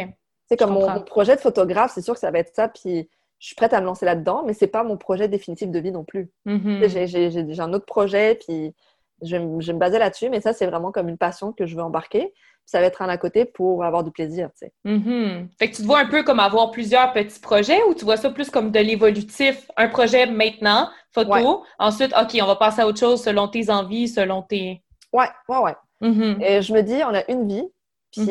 [0.49, 2.67] C'est comme mon, projet de photographe, c'est sûr que ça va être ça.
[2.69, 5.79] Puis je suis prête à me lancer là-dedans, mais c'est pas mon projet définitif de
[5.79, 6.31] vie non plus.
[6.45, 6.87] Mhm.
[6.87, 8.73] J'ai un autre projet, puis
[9.21, 11.83] je, vais me baser là-dessus, mais ça, c'est vraiment comme une passion que je veux
[11.83, 12.33] embarquer.
[12.67, 14.73] Ça va être un à côté pour avoir du plaisir, tu sais.
[14.83, 15.47] Mhm.
[15.57, 18.17] Fait que tu te vois un peu comme avoir plusieurs petits projets ou tu vois
[18.17, 19.71] ça plus comme de l'évolutif?
[19.77, 24.09] Un projet maintenant, photo, ensuite, OK, on va passer à autre chose selon tes envies,
[24.09, 24.83] selon tes...
[25.13, 25.75] Ouais, ouais, ouais.
[26.01, 26.41] Mhm.
[26.41, 27.67] Et je me dis, on a une vie,
[28.11, 28.29] puis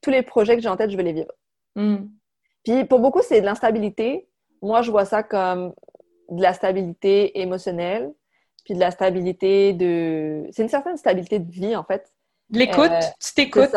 [0.00, 1.32] tous les projets que j'ai en tête, je vais les vivre.
[2.64, 4.26] Puis pour beaucoup, c'est de l'instabilité.
[4.62, 5.74] Moi, je vois ça comme
[6.30, 8.10] de la stabilité émotionnelle,
[8.64, 10.46] puis de la stabilité de...
[10.50, 12.10] C'est une certaine stabilité de vie, en fait.
[12.50, 13.74] L'écoute, euh, tu t'écoutes.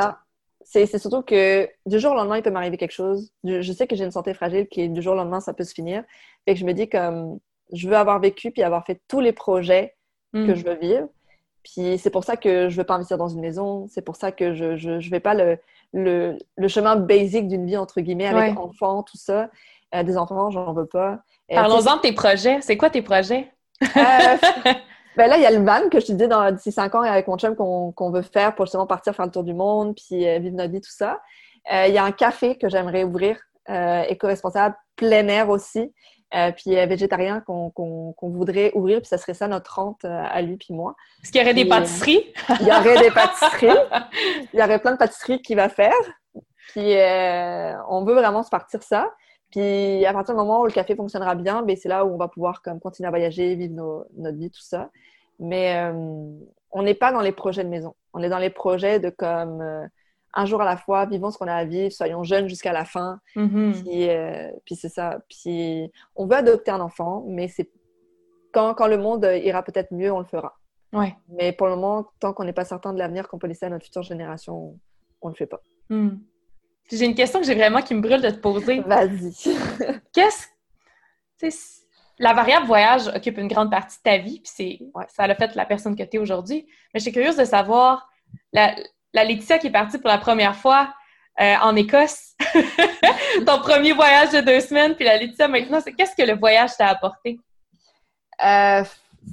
[0.61, 3.32] C'est C'est surtout que du jour au lendemain, il peut m'arriver quelque chose.
[3.43, 5.74] Je, sais que j'ai une santé fragile, qui du jour au lendemain, ça peut se
[5.74, 6.03] finir.
[6.45, 7.39] Fait que je me dis comme,
[7.72, 9.95] je veux avoir vécu, puis avoir fait tous les projets
[10.34, 10.55] que mm.
[10.55, 11.07] je veux vivre.
[11.63, 13.88] Puis c'est pour ça que je veux pas investir dans une maison.
[13.89, 15.57] C'est pour ça que je, je, je vais pas le,
[15.93, 19.49] le, le chemin basic d'une vie, entre guillemets, avec enfants, tout ça.
[19.95, 21.24] Euh, des enfants, j'en veux pas.
[21.51, 22.59] Euh, Parlons-en de tes projets.
[22.61, 23.51] C'est quoi tes projets?
[25.18, 26.95] Euh, ben là, il y a le van que je te disais dans d'ici cinq
[26.95, 29.95] ans avec mon chum qu'on veut faire pour justement partir faire le tour du monde
[29.95, 31.20] puis vivre notre vie, tout ça.
[31.70, 33.38] Il y a un café que j'aimerais ouvrir,
[33.68, 35.93] éco-responsable, plein air aussi.
[36.36, 40.74] Euh, puis végétarien qu'on voudrait ouvrir, puis ça serait ça notre rente à lui puis
[40.74, 40.93] moi.
[41.24, 42.34] Est-ce qu'il y aurait des pâtisseries?
[42.59, 43.78] il y aurait des pâtisseries.
[44.53, 45.93] il y aurait plein de pâtisseries qu'il va faire.
[46.70, 46.95] Puis
[47.89, 49.09] on veut vraiment se partir ça.
[49.52, 52.18] Puis à partir du moment où le café fonctionnera bien, ben, c'est là où on
[52.18, 54.89] va pouvoir comme, continuer à voyager, vivre notre vie, tout ça.
[55.39, 55.91] Mais
[56.72, 57.95] on n'est pas dans les projets de maison.
[58.14, 59.89] On est dans les projets de comme
[60.38, 62.86] un jour à la fois, vivons ce qu'on a à vivre, soyons jeunes jusqu'à la
[62.86, 63.20] fin.
[63.36, 63.84] Mm-hmm.
[63.84, 65.20] Puis, euh, puis c'est ça.
[65.28, 67.72] Puis on veut adopter un enfant, mais c'est
[68.54, 70.56] quand, quand le monde ira peut-être mieux, on le fera.
[70.93, 71.16] Ouais.
[71.30, 73.70] Mais pour le moment, tant qu'on n'est pas certain de l'avenir qu'on peut laisser à
[73.70, 74.78] notre future génération,
[75.22, 75.62] on ne le fait pas.
[75.89, 76.18] Mm.
[76.92, 78.80] J'ai une question que j'ai vraiment qui me brûle de te poser.
[78.82, 79.34] Vas-y.
[80.14, 80.48] Qu'est-ce.
[82.20, 84.80] La variable voyage occupe une grande partie de ta vie, puis c'est
[85.10, 86.66] ça a fait la personne que tu es aujourd'hui.
[86.94, 88.10] Mais je suis curieuse de savoir,
[88.54, 88.76] la,
[89.14, 90.94] la Laetitia qui est partie pour la première fois
[91.40, 92.36] euh, en Écosse,
[93.46, 96.76] ton premier voyage de deux semaines, puis la Laetitia maintenant, c'est qu'est-ce que le voyage
[96.76, 97.40] t'a apporté?
[98.44, 98.84] Euh,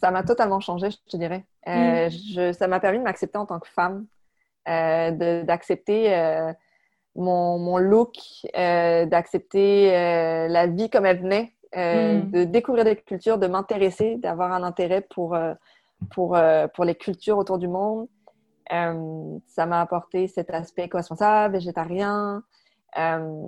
[0.00, 1.44] ça m'a totalement changé, je te dirais.
[1.66, 2.52] Euh, mm.
[2.52, 4.06] ça m'a permis de m'accepter en tant que femme,
[4.66, 6.10] d'accepter
[7.16, 8.14] mon, mon, look,
[8.54, 9.90] d'accepter
[10.48, 12.30] la vie comme elle venait, mm.
[12.30, 15.36] de découvrir des cultures, de m'intéresser, d'avoir un intérêt pour,
[16.12, 16.38] pour,
[16.74, 18.08] pour les cultures autour du monde.
[18.72, 22.42] Euh, ça m'a apporté cet aspect co-responsable, végétarien.
[22.98, 23.46] Euh,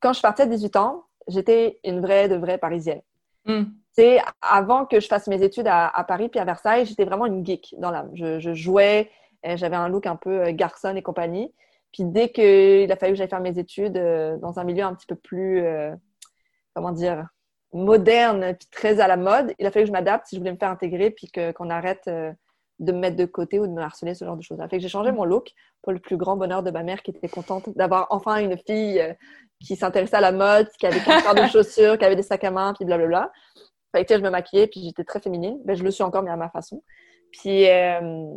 [0.00, 3.00] quand je partais à 18 ans, j'étais une vraie de vraie parisienne.
[3.46, 3.64] Mm.
[3.92, 7.44] C'est avant que je fasse mes études à, Paris puis à Versailles, j'étais vraiment une
[7.44, 8.10] geek dans l'âme.
[8.14, 9.10] Je, je, jouais,
[9.46, 11.52] euh, j'avais un look un peu garçon et compagnie.
[11.92, 13.94] Puis dès qu'il a fallu que j'aille faire mes études
[14.40, 15.64] dans un milieu un petit peu plus,
[16.74, 17.26] comment dire,
[17.72, 20.52] moderne puis très à la mode, il a fallu que je m'adapte si je voulais
[20.52, 22.08] me faire intégrer puis qu'on arrête
[22.78, 24.58] de me mettre de côté ou de me harceler, ce genre de choses.
[24.70, 27.10] Fait que j'ai changé mon look pour le plus grand bonheur de ma mère qui
[27.10, 29.12] était contente d'avoir enfin une fille euh,
[29.60, 32.44] qui s'intéressait à la mode, qui avait quatre paires de chaussures, qui avait des sacs
[32.44, 33.32] à main, puis blablabla.
[33.94, 35.58] Fait que je me maquillais, puis j'étais très féminine.
[35.64, 36.82] Ben, je le suis encore, mais à ma façon.
[37.32, 38.36] Puis, euh,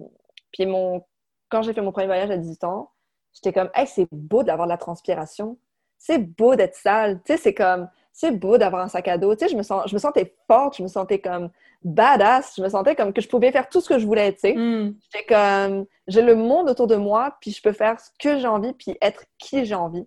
[0.51, 1.05] puis mon...
[1.49, 2.89] quand j'ai fait mon premier voyage à 18 ans,
[3.33, 5.57] j'étais comme, hey, c'est beau d'avoir de la transpiration.
[5.97, 7.21] C'est beau d'être sale.
[7.25, 9.35] Tu sais, c'est comme, c'est beau d'avoir un sac à dos.
[9.35, 11.49] Tu sais, je me, sens, je me sentais forte, je me sentais comme
[11.83, 14.39] badass, je me sentais comme que je pouvais faire tout ce que je voulais, tu
[14.39, 14.53] sais.
[14.53, 14.95] Mm.
[15.01, 18.47] J'étais comme, j'ai le monde autour de moi, puis je peux faire ce que j'ai
[18.47, 20.05] envie, puis être qui j'ai envie.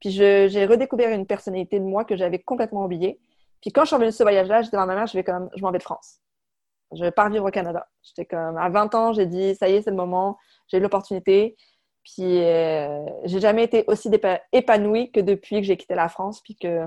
[0.00, 3.18] Puis j'ai redécouvert une personnalité de moi que j'avais complètement oubliée.
[3.62, 5.48] Puis quand je suis revenue de ce voyage-là, j'étais dans ma mère, je vais comme,
[5.56, 6.20] je m'en vais de France.
[6.92, 7.88] Je pars vivre au Canada.
[8.02, 10.36] J'étais comme, à 20 ans, j'ai dit, ça y est, c'est le moment,
[10.68, 11.56] j'ai eu l'opportunité.
[12.04, 14.10] Puis euh, j'ai jamais été aussi
[14.52, 16.86] épanouie que depuis que j'ai quitté la France, puis que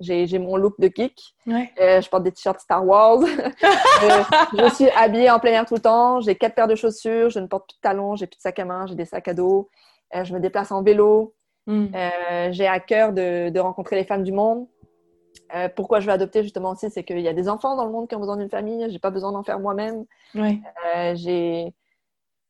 [0.00, 1.34] j'ai mon look de geek.
[1.48, 3.20] Euh, je porte des t-shirts Star Wars.
[3.22, 6.20] je, suis habillée en plein air tout le temps.
[6.20, 7.30] J'ai quatre paires de chaussures.
[7.30, 8.14] Je ne porte plus de talons.
[8.14, 8.86] J'ai plus de sac à main.
[8.86, 9.68] J'ai des sacs à dos.
[10.14, 11.34] Euh, je me déplace en vélo.
[11.66, 11.88] Hmm.
[11.94, 14.66] Euh, j'ai à cœur de, de, rencontrer les femmes du monde.
[15.74, 18.08] pourquoi je veux adopter justement aussi, c'est qu'il y a des enfants dans le monde
[18.08, 18.86] qui ont besoin d'une famille.
[18.90, 20.04] J'ai pas besoin d'en faire moi-même.
[20.34, 21.74] j'ai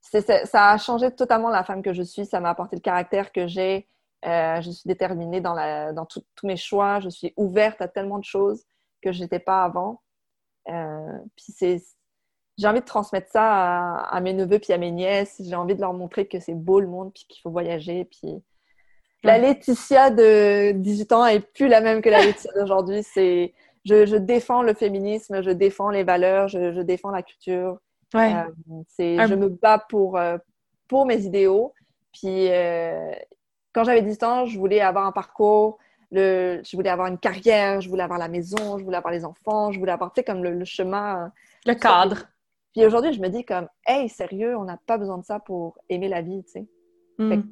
[0.01, 2.27] ça a changé totalement la femme que je suis.
[2.27, 3.89] Ça m'a apporté le caractère que j'ai.
[4.25, 7.01] Euh, je suis déterminée dans, la, dans tous mes choix.
[7.01, 8.65] Je suis ouverte à tellement de choses
[9.03, 10.03] que je n'étais pas avant.
[10.69, 11.83] Euh, puis c'est,
[12.57, 15.41] j'ai envie de transmettre ça à, mes neveux puis à mes nièces.
[15.45, 18.05] J'ai envie de leur montrer que c'est beau le monde puis qu'il faut voyager.
[18.05, 18.43] Puis
[19.23, 23.03] la Laetitia de 18 ans est plus la même que la Laetitia d'aujourd'hui.
[23.05, 27.79] C'est, je, je, défends le féminisme, je défends les valeurs, je, je défends la culture.
[28.15, 28.35] Ouais.
[28.35, 30.19] Euh, c'est, Je me bats pour,
[30.89, 31.75] pour mes idéaux.
[32.13, 32.49] Puis
[33.73, 35.79] quand j'avais 10 ans, je voulais avoir un parcours
[36.11, 39.25] le, je voulais avoir une carrière, je voulais avoir la maison, je voulais avoir les
[39.25, 41.33] enfants, je voulais avoir, tu sais, comme le, chemin.
[41.67, 42.25] Le cadre.
[42.73, 45.79] Puis aujourd'hui, je me dis comme, hey, sérieux, on n'a pas besoin de ça pour
[45.89, 46.69] aimer la vie, tu sais.
[47.19, 47.43] Hmm.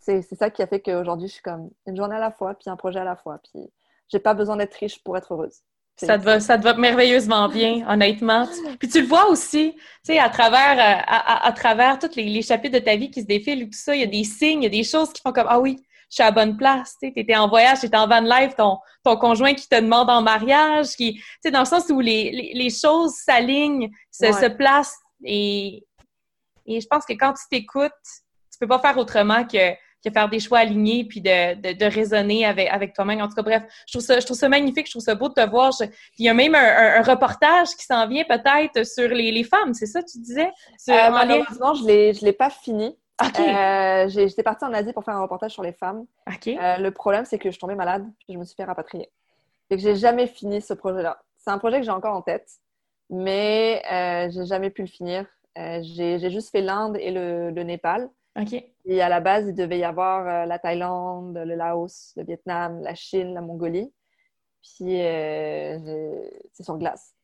[0.00, 2.70] C'est ça qui a fait qu'aujourd'hui, je suis comme une journée à la fois, puis
[2.70, 3.40] un projet à la fois.
[3.42, 3.70] Puis
[4.08, 5.60] j'ai pas besoin d'être riche pour être heureuse.
[5.98, 8.48] Ça te, va, ça te va merveilleusement bien, honnêtement.
[8.78, 12.78] Puis tu le vois aussi, tu sais, à travers, euh, à, travers tous les, chapitres
[12.78, 14.66] de ta vie qui se défilent tout ça, il y a des signes, il y
[14.66, 15.76] a des choses qui font comme, ah oui,
[16.08, 18.54] je suis à la bonne place, tu étais en voyage, tu étais en van life,
[18.56, 22.00] ton, ton conjoint qui te demande en mariage, qui, tu sais, dans le sens où
[22.00, 25.84] les, les, choses s'alignent, se, se placent et,
[26.66, 27.90] et je pense que quand tu t'écoutes,
[28.52, 29.72] tu peux pas faire autrement que
[30.04, 33.20] que faire des choix alignés puis de, de, raisonner avec, avec toi-même.
[33.20, 35.28] En tout cas, bref, je trouve ça, je trouve ça magnifique, je trouve ça beau
[35.28, 35.72] de te voir.
[36.18, 39.86] il y a même un, reportage qui s'en vient peut-être sur les, les, femmes, c'est
[39.86, 40.50] ça, tu disais?
[40.78, 42.96] Sur, euh, malheureusement, je ne l'ai pas fini.
[43.20, 46.06] Euh, j'étais partie en Asie pour faire un reportage sur les femmes.
[46.46, 49.10] Euh, le problème, c'est que je tombée malade et je me suis fait rapatrier.
[49.70, 51.20] Et que j'ai jamais fini ce projet-là.
[51.36, 52.48] C'est un projet que j'ai encore en tête,
[53.10, 55.26] mais euh, j'ai jamais pu le finir.
[55.56, 58.08] j'ai juste fait l'Inde et le, le Népal.
[58.84, 62.80] Et à la base, il devait y avoir euh, la Thaïlande, le Laos, le Vietnam,
[62.82, 63.92] la Chine, la Mongolie.
[64.62, 65.78] Puis euh,
[66.52, 67.14] c'est sur glace.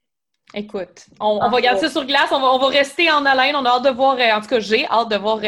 [0.52, 3.84] Écoute, on, va garder ça sur glace, on va, rester en haleine, on a hâte
[3.84, 5.40] de voir, euh, en tout cas j'ai hâte de voir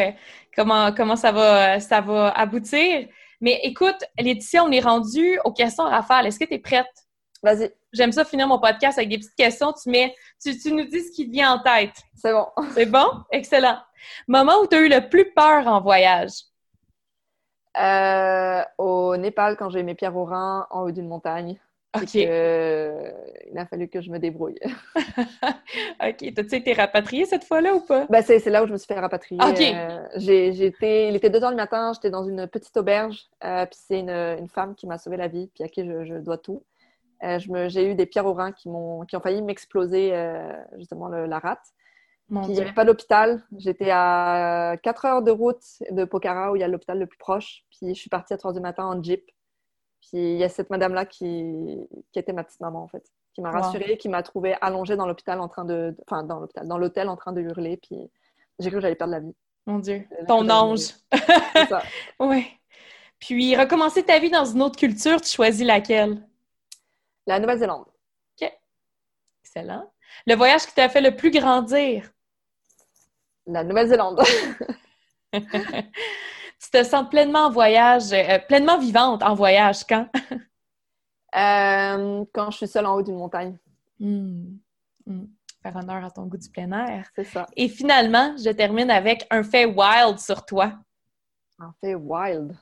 [0.53, 3.07] comment, comment ça, va, ça va aboutir.
[3.39, 6.25] Mais écoute, Laetitia, on est rendu aux questions rafales.
[6.25, 7.06] Est-ce que tu es prête?
[7.43, 7.71] Vas-y.
[7.93, 9.73] J'aime ça finir mon podcast avec des petites questions.
[9.73, 11.95] Tu, mets, tu, tu nous dis ce qui te vient en tête.
[12.15, 12.47] C'est bon.
[12.73, 13.07] C'est bon?
[13.31, 13.77] Excellent.
[14.27, 16.31] Moment où tu as eu le plus peur en voyage?
[17.79, 21.57] Euh, au Népal, quand j'ai mes pierres au rein en haut d'une montagne.
[21.95, 22.15] OK.
[22.15, 23.11] Euh,
[23.51, 24.59] il a fallu que je me débrouille.
[24.95, 26.33] OK.
[26.35, 28.05] T'as-tu été rapatriée cette fois-là ou pas?
[28.09, 29.39] Ben, c'est là où je me suis fait rapatrier.
[29.41, 29.61] OK.
[29.61, 34.47] Euh, il était 2 heures du matin, j'étais dans une petite auberge, puis c'est une,
[34.49, 36.63] femme qui m'a sauvé la vie, puis à qui je, dois tout.
[37.21, 40.13] J'ai eu des pierres au rein qui, ont, qui ont failli m'exploser
[40.77, 41.73] justement la rate
[42.29, 43.43] il n'y avait pas d'hôpital.
[43.57, 47.17] J'étais à 4 heures de route de Pokhara où il y a l'hôpital le plus
[47.17, 47.63] proche.
[47.69, 49.25] Puis je suis partie à 3 du matin en jeep.
[50.01, 51.77] Puis il y a cette madame-là qui...
[52.11, 53.03] qui était ma petite maman en fait,
[53.33, 55.95] qui m'a rassurée, qui m'a trouvée allongée dans l'hôpital en train de.
[56.05, 57.77] Enfin, dans l'hôpital, dans l'hôtel en train de hurler.
[57.77, 57.97] Puis
[58.59, 59.35] j'ai cru que j'allais perdre la vie.
[59.65, 60.05] Mon Dieu.
[60.27, 60.95] Ton ange.
[61.53, 61.81] C'est ça.
[62.19, 62.45] oui.
[63.19, 66.21] Puis recommencer ta vie dans une autre culture, tu choisis laquelle?
[67.27, 67.85] La Nouvelle-Zélande.
[68.41, 68.51] OK.
[69.43, 69.91] Excellent.
[70.25, 72.09] Le voyage qui t'a fait le plus grandir?
[73.47, 74.21] la Nouvelle-Zélande.
[75.33, 75.41] tu
[76.71, 80.07] te sens pleinement en voyage, euh, pleinement vivante en voyage quand?
[81.35, 83.57] Euh, quand je suis seule en haut d'une montagne.
[83.99, 84.57] Hmm.
[85.05, 85.25] Hmm.
[85.61, 87.05] Faire honneur à ton goût du plein air.
[87.15, 87.45] C'est ça.
[87.55, 90.73] Et finalement, je termine avec un fait wild sur toi.
[91.59, 92.55] Un fait wild.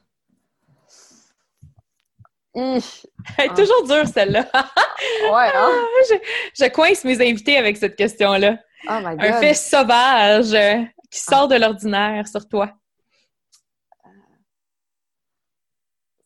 [2.55, 4.45] Elle est toujours dure, celle-là.
[4.53, 5.71] ouais, hein?
[6.09, 6.15] je,
[6.63, 8.57] je, coince mes invités avec cette question-là.
[8.87, 12.71] Oh un fait sauvage euh, qui sort de l'ordinaire sur toi.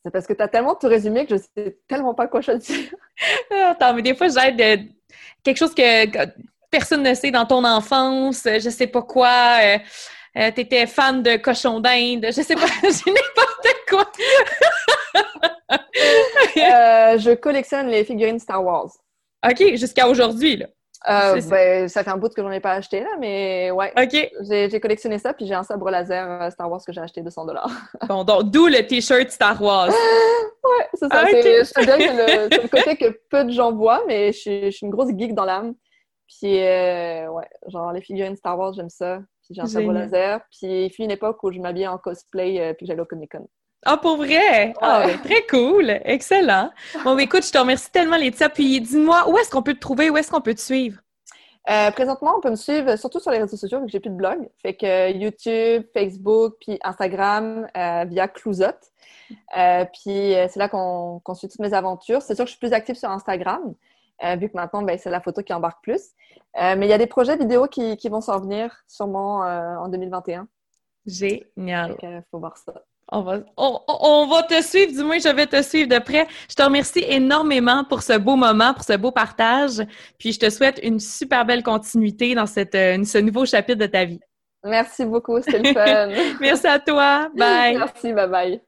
[0.03, 2.93] C'est parce que tu as tellement tout résumé que je sais tellement pas quoi choisir.
[3.51, 4.89] Attends, mais des fois, j'aide
[5.43, 6.27] quelque chose que,
[6.69, 9.57] personne ne sait dans ton enfance, je sais pas quoi.
[9.61, 9.77] Euh,
[10.38, 14.11] euh, tu étais fan de cochon d'Inde, je sais pas, j'ai n'importe quoi.
[16.55, 18.91] je collectionne les figurines Star Wars.
[19.49, 20.67] OK, jusqu'à aujourd'hui, là.
[21.07, 23.93] Euh, ben, ça fait un bout que j'en ai pas acheté, là, mais ouais.
[23.97, 24.32] OK.
[24.41, 27.45] J'ai collectionné ça, puis j'ai un sabre laser euh, Star Wars que j'ai acheté 200
[27.45, 27.72] dollars.
[28.09, 29.88] bon, donc, d'où le T-shirt Star Wars.
[29.88, 31.26] ouais, c'est ça.
[31.26, 34.65] Je te dirais que c'est le côté que peu de gens voient, mais je suis,
[34.65, 35.74] je suis une grosse geek dans l'âme.
[36.28, 39.20] Puis, euh, ouais, genre, les figurines Star Wars, j'aime ça.
[39.43, 40.41] Puis j'ai un sabre laser.
[40.51, 43.47] Puis, il fut une époque où je m'habillais en cosplay, puis j'allais au Comic-Con.
[43.86, 44.73] Ah, pour vrai?
[44.82, 45.89] Ah, très cool.
[46.03, 46.69] Excellent.
[47.03, 48.49] Bon, écoute, je te remercie tellement, Laetitia.
[48.49, 50.09] Puis dis-moi, où est-ce qu'on peut te trouver?
[50.09, 50.99] Où est-ce qu'on peut te suivre?
[51.69, 54.09] Euh, présentement, on peut me suivre surtout sur les réseaux sociaux, vu que j'ai plus
[54.09, 54.49] de blog.
[54.61, 58.65] Fait que YouTube, Facebook, puis Instagram euh, via Clouzot.
[59.55, 62.21] Euh, puis c'est là qu'on suit toutes mes aventures.
[62.21, 63.75] C'est sûr que je suis plus active sur Instagram,
[64.38, 66.01] vu que maintenant, ben, c'est la photo qui embarque plus.
[66.55, 70.47] mais il y a des projets vidéo qui, qui vont s'en venir sûrement en 2021.
[71.05, 71.95] Génial.
[72.01, 72.73] Il faut voir ça.
[73.12, 76.28] On va, on, va te suivre, du moins je vais te suivre de près.
[76.47, 79.82] Je te remercie énormément pour ce beau moment, pour ce beau partage.
[80.20, 83.88] Puis je te souhaite une super belle continuité dans cette, euh, ce nouveau chapitre de
[83.88, 84.20] ta vie.
[84.64, 86.10] Merci beaucoup, c'était le fun.
[86.39, 87.30] Merci à toi.
[87.36, 87.78] Bye.
[87.78, 88.62] Merci, bye bye.